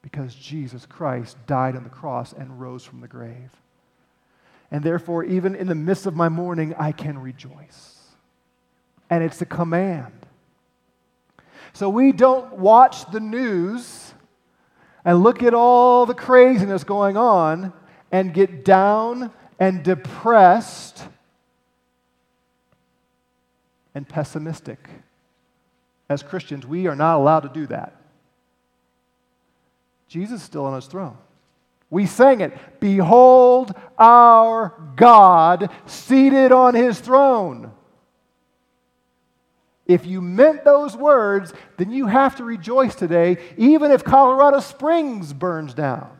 because 0.00 0.32
Jesus 0.32 0.86
Christ 0.86 1.36
died 1.48 1.74
on 1.74 1.82
the 1.82 1.90
cross 1.90 2.32
and 2.32 2.60
rose 2.60 2.84
from 2.84 3.00
the 3.00 3.08
grave. 3.08 3.50
And 4.70 4.84
therefore, 4.84 5.24
even 5.24 5.56
in 5.56 5.66
the 5.66 5.74
midst 5.74 6.06
of 6.06 6.14
my 6.14 6.28
mourning, 6.28 6.72
I 6.78 6.92
can 6.92 7.18
rejoice. 7.18 7.98
And 9.10 9.24
it's 9.24 9.42
a 9.42 9.46
command. 9.46 10.14
So 11.72 11.88
we 11.88 12.12
don't 12.12 12.58
watch 12.58 13.10
the 13.10 13.18
news 13.18 14.14
and 15.04 15.20
look 15.24 15.42
at 15.42 15.52
all 15.52 16.06
the 16.06 16.14
craziness 16.14 16.84
going 16.84 17.16
on 17.16 17.72
and 18.12 18.32
get 18.32 18.64
down 18.64 19.32
and 19.58 19.82
depressed 19.82 21.08
and 23.94 24.08
pessimistic. 24.08 24.88
As 26.08 26.22
Christians, 26.22 26.66
we 26.66 26.86
are 26.86 26.96
not 26.96 27.16
allowed 27.16 27.40
to 27.40 27.48
do 27.48 27.66
that. 27.68 27.96
Jesus 30.08 30.40
is 30.40 30.46
still 30.46 30.64
on 30.64 30.74
his 30.74 30.86
throne. 30.86 31.16
We 31.88 32.06
sang 32.06 32.40
it 32.40 32.80
Behold 32.80 33.74
our 33.98 34.74
God 34.96 35.70
seated 35.86 36.52
on 36.52 36.74
his 36.74 36.98
throne. 37.00 37.72
If 39.86 40.06
you 40.06 40.20
meant 40.20 40.64
those 40.64 40.96
words, 40.96 41.52
then 41.76 41.90
you 41.90 42.06
have 42.06 42.36
to 42.36 42.44
rejoice 42.44 42.94
today, 42.94 43.38
even 43.56 43.90
if 43.90 44.04
Colorado 44.04 44.60
Springs 44.60 45.32
burns 45.32 45.74
down. 45.74 46.16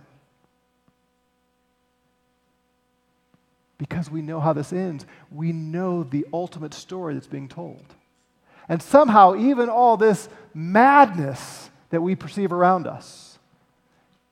Because 3.81 4.11
we 4.11 4.21
know 4.21 4.41
how 4.41 4.53
this 4.53 4.75
ends. 4.75 5.07
We 5.31 5.53
know 5.53 6.03
the 6.03 6.27
ultimate 6.35 6.75
story 6.75 7.15
that's 7.15 7.27
being 7.27 7.49
told. 7.49 7.83
And 8.69 8.83
somehow, 8.83 9.37
even 9.37 9.71
all 9.71 9.97
this 9.97 10.29
madness 10.53 11.71
that 11.89 12.03
we 12.03 12.15
perceive 12.15 12.53
around 12.53 12.87
us, 12.87 13.39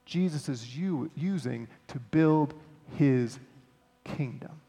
Jesus 0.04 0.50
is 0.50 0.76
using 0.76 1.66
to 1.86 1.98
build 1.98 2.52
his 2.98 3.38
kingdom 4.04 4.60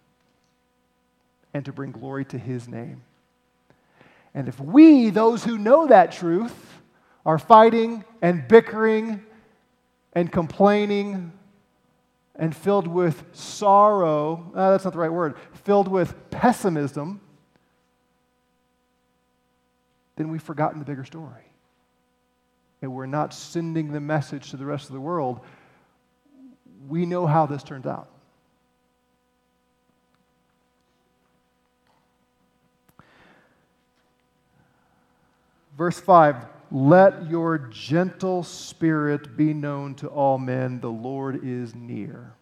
and 1.53 1.65
to 1.65 1.73
bring 1.73 1.91
glory 1.91 2.23
to 2.23 2.37
his 2.37 2.69
name. 2.69 3.01
And 4.33 4.47
if 4.47 4.61
we, 4.61 5.09
those 5.09 5.43
who 5.43 5.57
know 5.57 5.87
that 5.87 6.13
truth, 6.13 6.55
are 7.25 7.37
fighting 7.37 8.05
and 8.21 8.47
bickering 8.47 9.21
and 10.13 10.31
complaining 10.31 11.33
and 12.39 12.55
filled 12.55 12.87
with 12.87 13.21
sorrow, 13.33 14.51
uh, 14.55 14.71
that's 14.71 14.85
not 14.85 14.93
the 14.93 14.99
right 14.99 15.11
word, 15.11 15.35
filled 15.65 15.89
with 15.89 16.15
pessimism, 16.31 17.19
then 20.15 20.29
we've 20.29 20.41
forgotten 20.41 20.79
the 20.79 20.85
bigger 20.85 21.03
story. 21.03 21.43
And 22.81 22.93
we're 22.93 23.07
not 23.07 23.33
sending 23.33 23.91
the 23.91 23.99
message 23.99 24.51
to 24.51 24.57
the 24.57 24.65
rest 24.65 24.87
of 24.87 24.93
the 24.93 25.01
world. 25.01 25.41
We 26.87 27.05
know 27.05 27.27
how 27.27 27.45
this 27.45 27.61
turns 27.61 27.85
out. 27.85 28.07
Verse 35.77 35.99
5 35.99 36.45
Let 36.71 37.29
your 37.29 37.57
gentle 37.57 38.43
spirit 38.43 39.35
be 39.35 39.53
known 39.53 39.95
to 39.95 40.07
all 40.07 40.37
men, 40.37 40.79
the 40.79 40.91
Lord 40.91 41.43
is 41.43 41.73
near. 41.73 42.33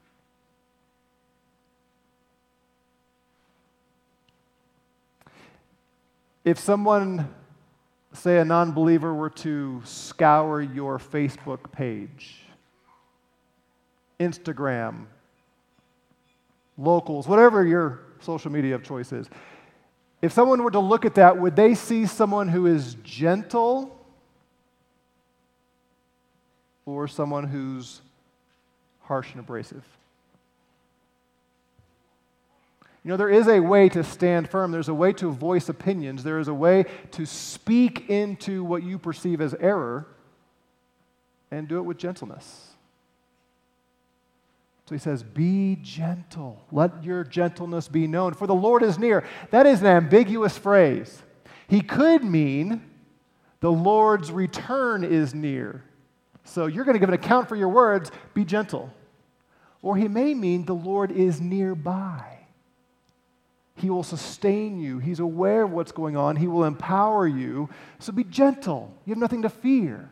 If 6.44 6.60
someone, 6.60 7.34
say 8.14 8.40
a 8.40 8.46
non 8.46 8.74
believer, 8.74 9.14
were 9.14 9.30
to 9.30 9.82
scour 9.86 10.62
your 10.62 10.98
Facebook 10.98 11.72
page, 11.72 12.42
Instagram, 14.20 15.06
locals, 16.78 17.28
whatever 17.28 17.66
your 17.66 18.00
social 18.20 18.52
media 18.52 18.76
of 18.76 18.84
choice 18.84 19.14
is, 19.14 19.30
if 20.22 20.34
someone 20.34 20.64
were 20.64 20.72
to 20.72 20.80
look 20.80 21.06
at 21.06 21.16
that, 21.16 21.38
would 21.38 21.56
they 21.56 21.76
see 21.76 22.06
someone 22.06 22.50
who 22.50 22.66
is 22.66 22.96
gentle 23.04 23.97
or 26.88 27.08
someone 27.08 27.44
who's 27.44 28.02
harsh 29.02 29.32
and 29.32 29.40
abrasive? 29.42 29.86
You 33.04 33.10
know, 33.10 33.18
there 33.18 33.30
is 33.30 33.48
a 33.48 33.60
way 33.60 33.90
to 33.90 34.04
stand 34.04 34.50
firm. 34.50 34.72
There's 34.72 34.90
a 34.90 34.94
way 34.94 35.14
to 35.14 35.32
voice 35.32 35.70
opinions. 35.70 36.24
There 36.24 36.40
is 36.40 36.48
a 36.48 36.54
way 36.54 36.86
to 37.12 37.26
speak 37.26 38.10
into 38.10 38.64
what 38.64 38.84
you 38.84 38.98
perceive 38.98 39.40
as 39.40 39.54
error 39.60 40.08
and 41.52 41.68
do 41.68 41.78
it 41.78 41.84
with 41.84 41.98
gentleness. 41.98 42.72
So 44.88 44.96
he 44.96 45.00
says, 45.00 45.24
Be 45.24 45.78
gentle. 45.82 46.62
Let 46.72 47.04
your 47.04 47.24
gentleness 47.24 47.88
be 47.88 48.08
known, 48.08 48.34
for 48.34 48.48
the 48.48 48.56
Lord 48.56 48.84
is 48.84 48.98
near. 48.98 49.24
That 49.52 49.66
is 49.66 49.82
an 49.82 49.88
ambiguous 49.88 50.58
phrase. 50.58 51.22
He 51.68 51.82
could 51.82 52.24
mean 52.24 52.82
the 53.60 53.72
Lord's 53.72 54.32
return 54.32 55.04
is 55.04 55.34
near. 55.34 55.84
So 56.48 56.66
you're 56.66 56.86
going 56.86 56.96
to 56.96 57.00
give 57.00 57.10
an 57.10 57.16
account 57.16 57.50
for 57.50 57.56
your 57.56 57.70
words, 57.70 58.12
be 58.34 58.46
gentle. 58.46 58.94
Or 59.82 59.96
he 59.98 60.08
may 60.08 60.34
mean 60.34 60.66
the 60.66 60.74
Lord 60.74 61.12
is 61.12 61.40
nearby. 61.40 62.38
He 63.76 63.90
will 63.90 64.04
sustain 64.04 64.80
you. 64.80 64.98
He's 64.98 65.20
aware 65.20 65.64
of 65.64 65.72
what's 65.72 65.92
going 65.92 66.18
on. 66.18 66.36
He 66.36 66.48
will 66.48 66.64
empower 66.64 67.28
you. 67.28 67.70
So 68.00 68.12
be 68.12 68.24
gentle. 68.24 68.92
You 69.06 69.12
have 69.12 69.20
nothing 69.20 69.44
to 69.44 69.50
fear. 69.50 70.10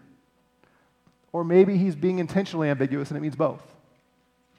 Or 1.32 1.44
maybe 1.44 1.78
he's 1.78 1.96
being 1.96 2.20
intentionally 2.20 2.70
ambiguous 2.70 3.10
and 3.10 3.18
it 3.18 3.22
means 3.22 3.36
both. 3.36 3.64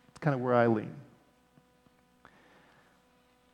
It's 0.09 0.19
kind 0.19 0.35
of 0.35 0.41
where 0.41 0.55
I 0.55 0.67
lean. 0.67 0.95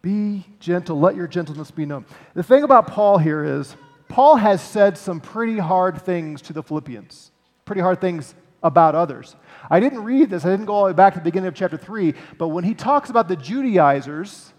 Be 0.00 0.46
gentle. 0.58 0.98
Let 0.98 1.16
your 1.16 1.26
gentleness 1.26 1.70
be 1.70 1.86
known. 1.86 2.06
The 2.34 2.42
thing 2.42 2.62
about 2.62 2.86
Paul 2.86 3.18
here 3.18 3.44
is, 3.44 3.76
Paul 4.08 4.36
has 4.36 4.62
said 4.62 4.96
some 4.96 5.20
pretty 5.20 5.58
hard 5.58 6.00
things 6.02 6.40
to 6.42 6.52
the 6.52 6.62
Philippians, 6.62 7.31
pretty 7.72 7.80
hard 7.80 8.02
things 8.02 8.34
about 8.62 8.94
others. 8.94 9.34
I 9.70 9.80
didn't 9.80 10.04
read 10.04 10.28
this, 10.28 10.44
I 10.44 10.50
didn't 10.50 10.66
go 10.66 10.74
all 10.74 10.82
the 10.84 10.88
way 10.88 10.92
back 10.92 11.14
to 11.14 11.20
the 11.20 11.24
beginning 11.24 11.48
of 11.48 11.54
chapter 11.54 11.78
3, 11.78 12.12
but 12.36 12.48
when 12.48 12.64
he 12.64 12.74
talks 12.74 13.08
about 13.08 13.28
the 13.28 13.34
Judaizers, 13.36 14.52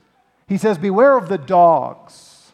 he 0.47 0.57
says, 0.57 0.79
Beware 0.79 1.15
of 1.15 1.29
the 1.29 1.37
dogs. 1.37 2.51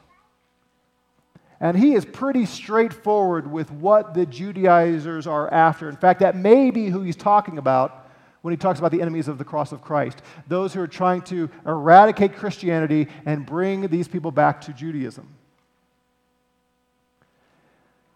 And 1.61 1.77
he 1.77 1.93
is 1.93 2.03
pretty 2.03 2.45
straightforward 2.45 3.49
with 3.49 3.71
what 3.71 4.13
the 4.13 4.25
Judaizers 4.25 5.27
are 5.27 5.49
after. 5.53 5.87
In 5.87 5.95
fact, 5.95 6.19
that 6.19 6.35
may 6.35 6.71
be 6.71 6.87
who 6.87 7.03
he's 7.03 7.15
talking 7.15 7.57
about 7.57 8.09
when 8.41 8.51
he 8.51 8.57
talks 8.57 8.79
about 8.79 8.91
the 8.91 9.01
enemies 9.01 9.29
of 9.29 9.37
the 9.37 9.45
cross 9.45 9.71
of 9.71 9.81
Christ 9.81 10.21
those 10.49 10.73
who 10.73 10.81
are 10.81 10.87
trying 10.87 11.21
to 11.21 11.49
eradicate 11.65 12.35
Christianity 12.35 13.07
and 13.25 13.45
bring 13.45 13.87
these 13.87 14.09
people 14.09 14.31
back 14.31 14.59
to 14.61 14.73
Judaism. 14.73 15.38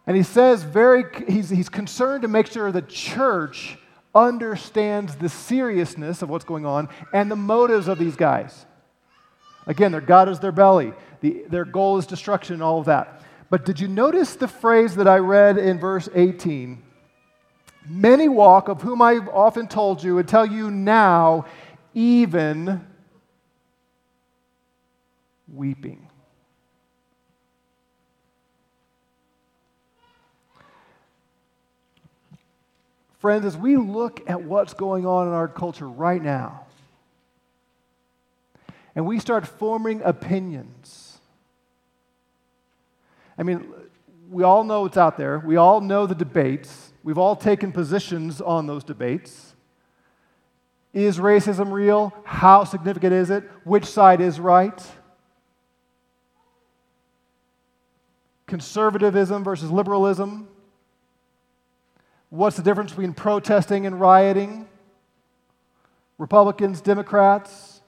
And 0.06 0.18
he 0.18 0.24
says 0.24 0.63
very, 0.63 1.06
he's, 1.28 1.50
he's 1.50 1.70
concerned 1.70 2.24
to 2.24 2.28
make 2.28 2.48
sure 2.48 2.72
the 2.72 2.82
church 2.82 3.78
understands 4.13 5.16
the 5.16 5.30
seriousness 5.30 6.22
of 6.22 6.30
what's 6.30 6.46
going 6.46 6.66
on 6.66 6.89
and 7.13 7.32
the 7.32 7.36
motives 7.36 7.88
of 7.88 7.98
these 7.98 8.16
guys. 8.16 8.66
Again, 9.66 9.92
their 9.92 10.02
God 10.02 10.28
is 10.28 10.39
their 10.39 10.52
belly, 10.52 10.94
the, 11.22 11.46
their 11.48 11.66
goal 11.66 11.98
is 11.98 12.06
destruction, 12.06 12.56
and 12.56 12.63
all 12.63 12.80
of 12.80 12.86
that. 12.86 13.22
But 13.50 13.66
did 13.66 13.80
you 13.80 13.88
notice 13.88 14.36
the 14.36 14.48
phrase 14.48 14.96
that 14.96 15.08
I 15.08 15.18
read 15.18 15.58
in 15.58 15.80
verse 15.80 16.10
18? 16.13 16.82
Many 17.88 18.28
walk, 18.28 18.68
of 18.68 18.82
whom 18.82 19.02
I've 19.02 19.30
often 19.30 19.68
told 19.68 20.04
you 20.04 20.18
and 20.18 20.28
tell 20.28 20.46
you 20.46 20.70
now, 20.72 21.46
even 21.94 22.86
weeping. 25.48 26.10
Friends, 33.24 33.46
as 33.46 33.56
we 33.56 33.78
look 33.78 34.22
at 34.28 34.44
what's 34.44 34.74
going 34.74 35.06
on 35.06 35.28
in 35.28 35.34
our 35.34 35.48
culture 35.48 35.88
right 35.88 36.22
now, 36.22 36.66
and 38.96 39.06
we 39.06 39.18
start 39.18 39.48
forming 39.48 40.02
opinions, 40.02 41.20
I 43.38 43.44
mean, 43.44 43.72
we 44.30 44.44
all 44.44 44.66
know 44.66 44.82
what's 44.82 44.98
out 44.98 45.16
there, 45.16 45.40
we 45.40 45.56
all 45.56 45.80
know 45.80 46.06
the 46.06 46.14
debates, 46.14 46.92
we've 47.02 47.18
all 47.18 47.38
taken 47.38 47.72
positions 47.72 48.42
on 48.42 48.68
those 48.68 48.84
debates. 48.84 49.56
Is 50.94 51.18
racism 51.18 51.72
real? 51.72 52.14
How 52.26 52.66
significant 52.66 53.14
is 53.14 53.30
it? 53.30 53.46
Which 53.64 53.86
side 53.86 54.20
is 54.20 54.38
right? 54.38 54.86
Conservatism 58.48 59.46
versus 59.46 59.72
liberalism. 59.72 60.50
What's 62.34 62.58
the 62.58 62.63
difference 62.63 62.89
between 62.89 63.13
protesting 63.13 63.86
and 63.86 64.00
rioting? 64.00 64.67
Republicans, 66.17 66.82
Democrats, 66.82 67.82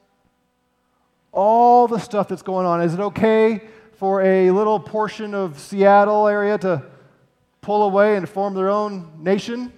all 1.31 1.87
the 1.87 1.97
stuff 1.97 2.27
that's 2.27 2.43
going 2.43 2.67
on. 2.67 2.79
Is 2.79 2.93
it 2.93 2.99
okay 2.99 3.61
for 3.93 4.21
a 4.21 4.51
little 4.51 4.79
portion 4.79 5.33
of 5.33 5.59
Seattle 5.59 6.27
area 6.27 6.59
to 6.59 6.83
pull 7.61 7.81
away 7.87 8.17
and 8.17 8.29
form 8.29 8.53
their 8.53 8.69
own 8.69 9.13
nation 9.17 9.73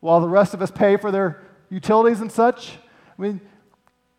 while 0.00 0.20
the 0.20 0.28
rest 0.28 0.54
of 0.54 0.60
us 0.60 0.72
pay 0.72 0.96
for 0.96 1.12
their 1.12 1.44
utilities 1.70 2.20
and 2.20 2.32
such? 2.32 2.78
I 3.16 3.22
mean, 3.22 3.40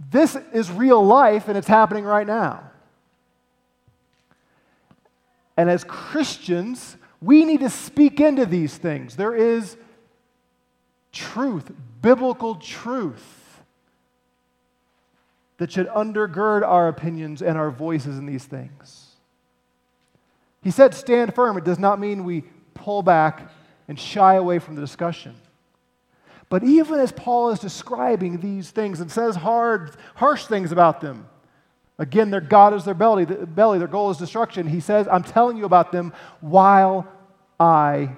this 0.09 0.37
is 0.53 0.71
real 0.71 1.05
life 1.05 1.49
and 1.49 1.57
it's 1.57 1.67
happening 1.67 2.05
right 2.05 2.25
now. 2.25 2.63
And 5.57 5.69
as 5.69 5.83
Christians, 5.83 6.95
we 7.21 7.45
need 7.45 7.59
to 7.59 7.69
speak 7.69 8.19
into 8.19 8.45
these 8.45 8.77
things. 8.77 9.15
There 9.15 9.35
is 9.35 9.77
truth, 11.11 11.71
biblical 12.01 12.55
truth, 12.55 13.37
that 15.57 15.71
should 15.71 15.87
undergird 15.89 16.63
our 16.63 16.87
opinions 16.87 17.43
and 17.43 17.57
our 17.57 17.69
voices 17.69 18.17
in 18.17 18.25
these 18.25 18.45
things. 18.45 19.15
He 20.63 20.71
said, 20.71 20.95
stand 20.95 21.35
firm. 21.35 21.57
It 21.57 21.63
does 21.63 21.77
not 21.77 21.99
mean 21.99 22.23
we 22.23 22.43
pull 22.73 23.03
back 23.03 23.51
and 23.87 23.99
shy 23.99 24.35
away 24.35 24.57
from 24.57 24.73
the 24.75 24.81
discussion. 24.81 25.35
But 26.49 26.63
even 26.63 26.99
as 26.99 27.11
Paul 27.11 27.51
is 27.51 27.59
describing 27.59 28.39
these 28.39 28.71
things 28.71 28.99
and 28.99 29.11
says 29.11 29.35
hard, 29.35 29.91
harsh 30.15 30.45
things 30.45 30.71
about 30.71 30.99
them, 30.99 31.27
again, 32.01 32.31
their 32.31 32.41
God 32.41 32.73
is 32.73 32.83
their 32.83 32.95
belly, 32.95 33.25
belly, 33.25 33.77
their 33.77 33.87
goal 33.87 34.09
is 34.09 34.17
destruction. 34.17 34.65
He 34.67 34.79
says, 34.79 35.07
I'm 35.09 35.23
telling 35.23 35.55
you 35.55 35.65
about 35.65 35.91
them 35.91 36.13
while 36.41 37.07
I 37.59 38.17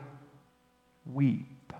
weep. 1.05 1.73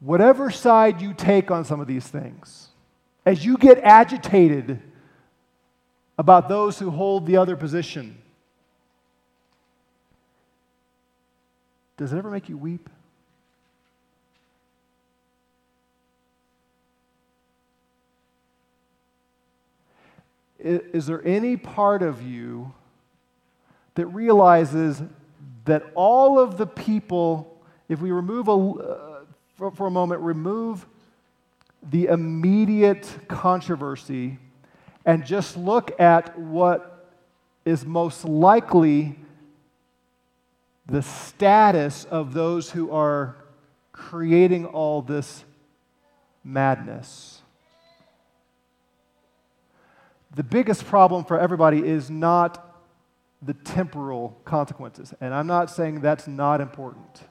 Whatever 0.00 0.50
side 0.50 1.00
you 1.00 1.14
take 1.14 1.52
on 1.52 1.64
some 1.64 1.80
of 1.80 1.86
these 1.86 2.06
things, 2.08 2.68
as 3.24 3.44
you 3.44 3.56
get 3.56 3.78
agitated 3.78 4.82
about 6.18 6.48
those 6.48 6.80
who 6.80 6.90
hold 6.90 7.26
the 7.26 7.36
other 7.36 7.54
position, 7.54 8.18
does 11.96 12.12
it 12.12 12.18
ever 12.18 12.30
make 12.30 12.48
you 12.48 12.56
weep? 12.56 12.90
Is 20.62 21.06
there 21.06 21.26
any 21.26 21.56
part 21.56 22.02
of 22.02 22.22
you 22.22 22.72
that 23.94 24.06
realizes 24.06 25.02
that 25.64 25.84
all 25.94 26.38
of 26.38 26.56
the 26.56 26.66
people, 26.66 27.62
if 27.88 28.00
we 28.00 28.10
remove 28.10 28.48
a, 28.48 28.52
uh, 28.52 29.20
for, 29.56 29.70
for 29.70 29.86
a 29.86 29.90
moment, 29.90 30.20
remove 30.20 30.86
the 31.82 32.06
immediate 32.06 33.08
controversy 33.28 34.38
and 35.04 35.24
just 35.24 35.56
look 35.56 35.98
at 36.00 36.38
what 36.38 37.08
is 37.64 37.84
most 37.84 38.24
likely 38.24 39.18
the 40.86 41.02
status 41.02 42.04
of 42.06 42.32
those 42.34 42.70
who 42.70 42.90
are 42.90 43.36
creating 43.92 44.66
all 44.66 45.02
this 45.02 45.44
madness. 46.42 47.39
The 50.34 50.44
biggest 50.44 50.86
problem 50.86 51.24
for 51.24 51.38
everybody 51.38 51.78
is 51.78 52.08
not 52.08 52.66
the 53.42 53.54
temporal 53.54 54.38
consequences. 54.44 55.12
And 55.20 55.34
I'm 55.34 55.46
not 55.46 55.70
saying 55.70 56.00
that's 56.00 56.28
not 56.28 56.60
important. 56.60 57.22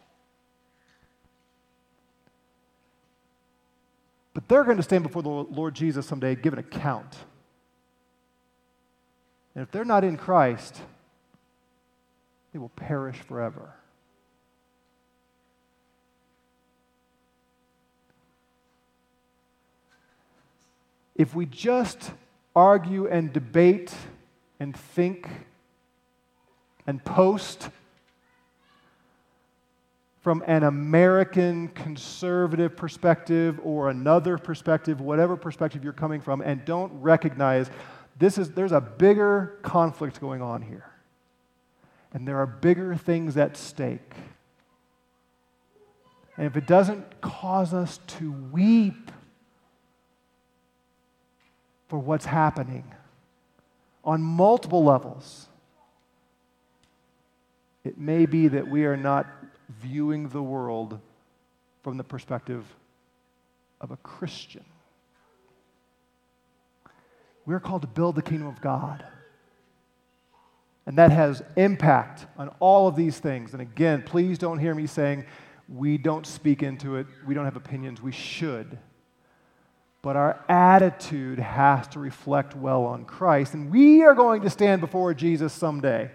But 4.34 4.48
they're 4.48 4.64
going 4.64 4.78
to 4.78 4.84
stand 4.84 5.04
before 5.04 5.22
the 5.22 5.30
Lord 5.30 5.76
Jesus 5.76 6.06
someday, 6.06 6.36
give 6.36 6.54
an 6.54 6.60
account. 6.60 7.16
And 9.56 9.64
if 9.64 9.72
they're 9.72 9.86
not 9.86 10.04
in 10.04 10.18
Christ, 10.18 10.82
they 12.54 12.60
will 12.60 12.70
perish 12.70 13.18
forever. 13.18 13.74
If 21.16 21.36
we 21.36 21.46
just 21.46 22.12
argue 22.56 23.08
and 23.08 23.32
debate 23.32 23.94
and 24.60 24.76
think 24.76 25.28
and 26.86 27.04
post 27.04 27.70
from 30.22 30.44
an 30.48 30.64
American 30.64 31.70
conservative 31.70 32.76
perspective 32.76 33.60
or 33.64 33.90
another 33.90 34.38
perspective, 34.38 35.00
whatever 35.00 35.38
perspective 35.38 35.84
you're 35.84 35.94
coming 35.94 36.20
from, 36.20 36.42
and 36.42 36.66
don't 36.66 36.92
recognize 37.02 37.70
this 38.18 38.38
is, 38.38 38.52
there's 38.52 38.74
a 38.74 38.82
bigger 38.82 39.58
conflict 39.62 40.20
going 40.20 40.42
on 40.42 40.62
here. 40.62 40.92
And 42.12 42.28
there 42.28 42.38
are 42.38 42.46
bigger 42.46 42.96
things 42.96 43.38
at 43.38 43.56
stake. 43.56 44.14
And 46.36 46.46
if 46.46 46.58
it 46.58 46.68
doesn't 46.68 47.22
cause 47.22 47.74
us 47.74 48.00
to 48.08 48.32
weep 48.32 49.12
for 51.90 52.00
what's 52.00 52.26
happening 52.26 52.86
on 54.06 54.22
multiple 54.22 54.84
levels, 54.84 55.48
it 57.84 57.98
may 57.98 58.26
be 58.26 58.48
that 58.48 58.68
we 58.68 58.86
are 58.86 58.96
not 58.96 59.28
viewing 59.82 60.30
the 60.30 60.42
world 60.42 61.00
from 61.84 61.98
the 61.98 62.04
perspective 62.04 62.66
of 63.82 63.92
a 63.92 63.98
Christian. 63.98 64.64
We're 67.46 67.60
called 67.60 67.82
to 67.82 67.88
build 67.88 68.16
the 68.16 68.22
kingdom 68.22 68.48
of 68.48 68.62
God. 68.62 69.04
And 70.86 70.98
that 70.98 71.12
has 71.12 71.42
impact 71.56 72.26
on 72.38 72.50
all 72.60 72.88
of 72.88 72.96
these 72.96 73.20
things. 73.20 73.54
And 73.54 73.62
again, 73.62 74.04
please 74.04 74.38
don't 74.38 74.60
hear 74.60 74.74
me 74.74 74.88
saying 74.88 75.26
we 75.68 75.98
don't 75.98 76.26
speak 76.26 76.64
into 76.64 76.96
it, 76.96 77.08
we 77.28 77.34
don't 77.34 77.46
have 77.46 77.56
opinions. 77.56 78.02
We 78.02 78.12
should. 78.12 78.78
But 80.02 80.16
our 80.16 80.44
attitude 80.48 81.40
has 81.40 81.88
to 81.90 82.00
reflect 82.00 82.56
well 82.56 82.86
on 82.86 83.06
Christ. 83.06 83.54
And 83.54 83.70
we 83.70 84.04
are 84.04 84.16
going 84.16 84.44
to 84.44 84.50
stand 84.50 84.82
before 84.82 85.14
Jesus 85.14 85.52
someday. 85.52 86.10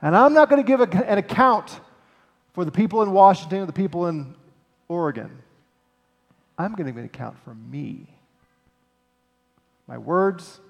And 0.00 0.16
I'm 0.16 0.32
not 0.32 0.48
going 0.48 0.62
to 0.62 0.66
give 0.66 0.80
an 0.80 1.18
account 1.18 1.80
for 2.52 2.64
the 2.64 2.70
people 2.70 3.02
in 3.02 3.12
Washington 3.12 3.60
or 3.60 3.66
the 3.66 3.72
people 3.72 4.06
in 4.06 4.34
Oregon. 4.88 5.42
I'm 6.56 6.72
going 6.72 6.86
to 6.86 6.92
give 6.92 6.98
an 6.98 7.04
account 7.04 7.36
for 7.44 7.54
me 7.54 8.06
my 9.90 9.98
words, 9.98 10.60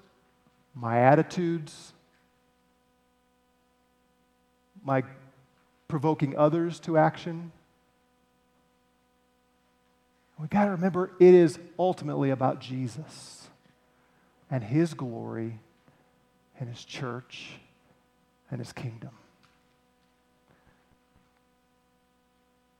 my 0.73 0.99
attitudes, 1.01 1.93
my 4.83 5.03
provoking 5.87 6.35
others 6.35 6.79
to 6.79 6.97
action. 6.97 7.51
We 10.41 10.47
got 10.47 10.65
to 10.65 10.71
remember 10.71 11.11
it 11.19 11.33
is 11.35 11.59
ultimately 11.77 12.31
about 12.31 12.59
Jesus 12.59 13.47
and 14.49 14.63
his 14.63 14.95
glory 14.95 15.59
and 16.59 16.67
his 16.67 16.83
church 16.83 17.51
and 18.49 18.59
his 18.59 18.73
kingdom. 18.73 19.11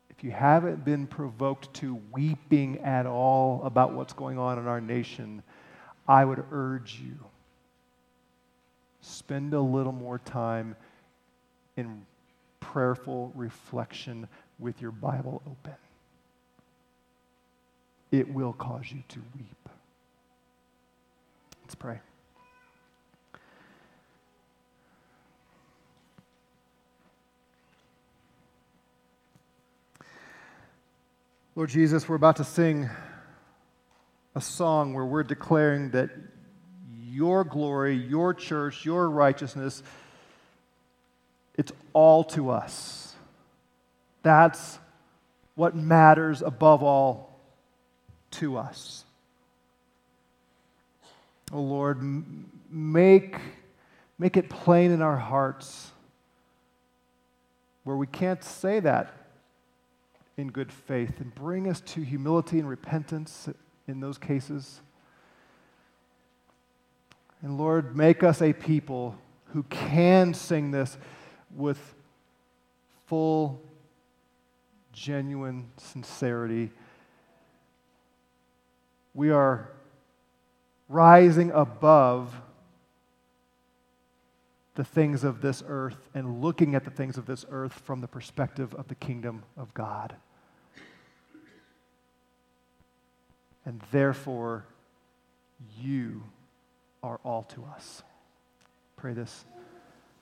If 0.09 0.23
you 0.23 0.31
haven't 0.31 0.83
been 0.83 1.05
provoked 1.05 1.71
to 1.75 2.01
weeping 2.11 2.79
at 2.79 3.05
all 3.05 3.61
about 3.63 3.93
what's 3.93 4.13
going 4.13 4.39
on 4.39 4.57
in 4.57 4.67
our 4.67 4.81
nation, 4.81 5.43
I 6.07 6.25
would 6.25 6.43
urge 6.51 6.99
you 6.99 7.15
spend 9.01 9.53
a 9.53 9.61
little 9.61 9.91
more 9.91 10.19
time 10.19 10.75
in 11.77 12.05
prayerful 12.59 13.31
reflection 13.35 14.27
with 14.59 14.81
your 14.81 14.91
Bible 14.91 15.41
open. 15.45 15.75
It 18.11 18.33
will 18.33 18.53
cause 18.53 18.91
you 18.91 19.03
to 19.07 19.19
weep. 19.35 19.69
Let's 21.63 21.75
pray. 21.75 21.99
Lord 31.55 31.69
Jesus, 31.69 32.07
we're 32.09 32.15
about 32.15 32.37
to 32.37 32.43
sing 32.43 32.89
a 34.35 34.41
song 34.41 34.93
where 34.93 35.05
we're 35.05 35.23
declaring 35.23 35.91
that 35.91 36.09
your 37.03 37.43
glory, 37.43 37.95
your 37.95 38.33
church, 38.33 38.85
your 38.85 39.09
righteousness, 39.09 39.83
it's 41.57 41.71
all 41.93 42.23
to 42.25 42.49
us. 42.49 43.15
That's 44.23 44.79
what 45.55 45.75
matters 45.75 46.41
above 46.41 46.83
all 46.83 47.30
to 48.31 48.57
us. 48.57 49.05
Oh 51.53 51.61
Lord, 51.61 51.99
make, 52.69 53.35
make 54.17 54.37
it 54.37 54.49
plain 54.49 54.91
in 54.91 55.01
our 55.01 55.17
hearts 55.17 55.91
where 57.83 57.97
we 57.97 58.07
can't 58.07 58.43
say 58.43 58.79
that 58.79 59.13
in 60.37 60.49
good 60.49 60.71
faith 60.71 61.19
and 61.19 61.33
bring 61.35 61.67
us 61.67 61.81
to 61.81 62.01
humility 62.01 62.59
and 62.59 62.69
repentance 62.69 63.49
in 63.87 63.99
those 63.99 64.17
cases. 64.17 64.81
And 67.41 67.57
Lord, 67.57 67.97
make 67.97 68.23
us 68.23 68.41
a 68.41 68.53
people 68.53 69.17
who 69.47 69.63
can 69.63 70.33
sing 70.33 70.71
this 70.71 70.97
with 71.55 71.95
full, 73.07 73.61
genuine 74.93 75.69
sincerity. 75.77 76.71
We 79.13 79.29
are 79.31 79.69
rising 80.87 81.51
above 81.51 82.33
the 84.75 84.83
things 84.83 85.23
of 85.23 85.41
this 85.41 85.63
earth 85.67 86.09
and 86.13 86.41
looking 86.41 86.75
at 86.75 86.85
the 86.85 86.91
things 86.91 87.17
of 87.17 87.25
this 87.25 87.45
earth 87.49 87.73
from 87.73 88.01
the 88.01 88.07
perspective 88.07 88.73
of 88.75 88.87
the 88.87 88.95
kingdom 88.95 89.43
of 89.57 89.73
God. 89.73 90.15
And 93.65 93.81
therefore, 93.91 94.65
you 95.79 96.23
are 97.03 97.19
all 97.23 97.43
to 97.43 97.63
us. 97.75 98.01
Pray 98.95 99.13
this 99.13 99.45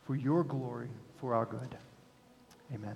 for 0.06 0.16
your 0.16 0.44
glory, 0.44 0.90
for 1.18 1.36
our 1.36 1.46
good. 1.46 1.76
Amen. 2.74 2.96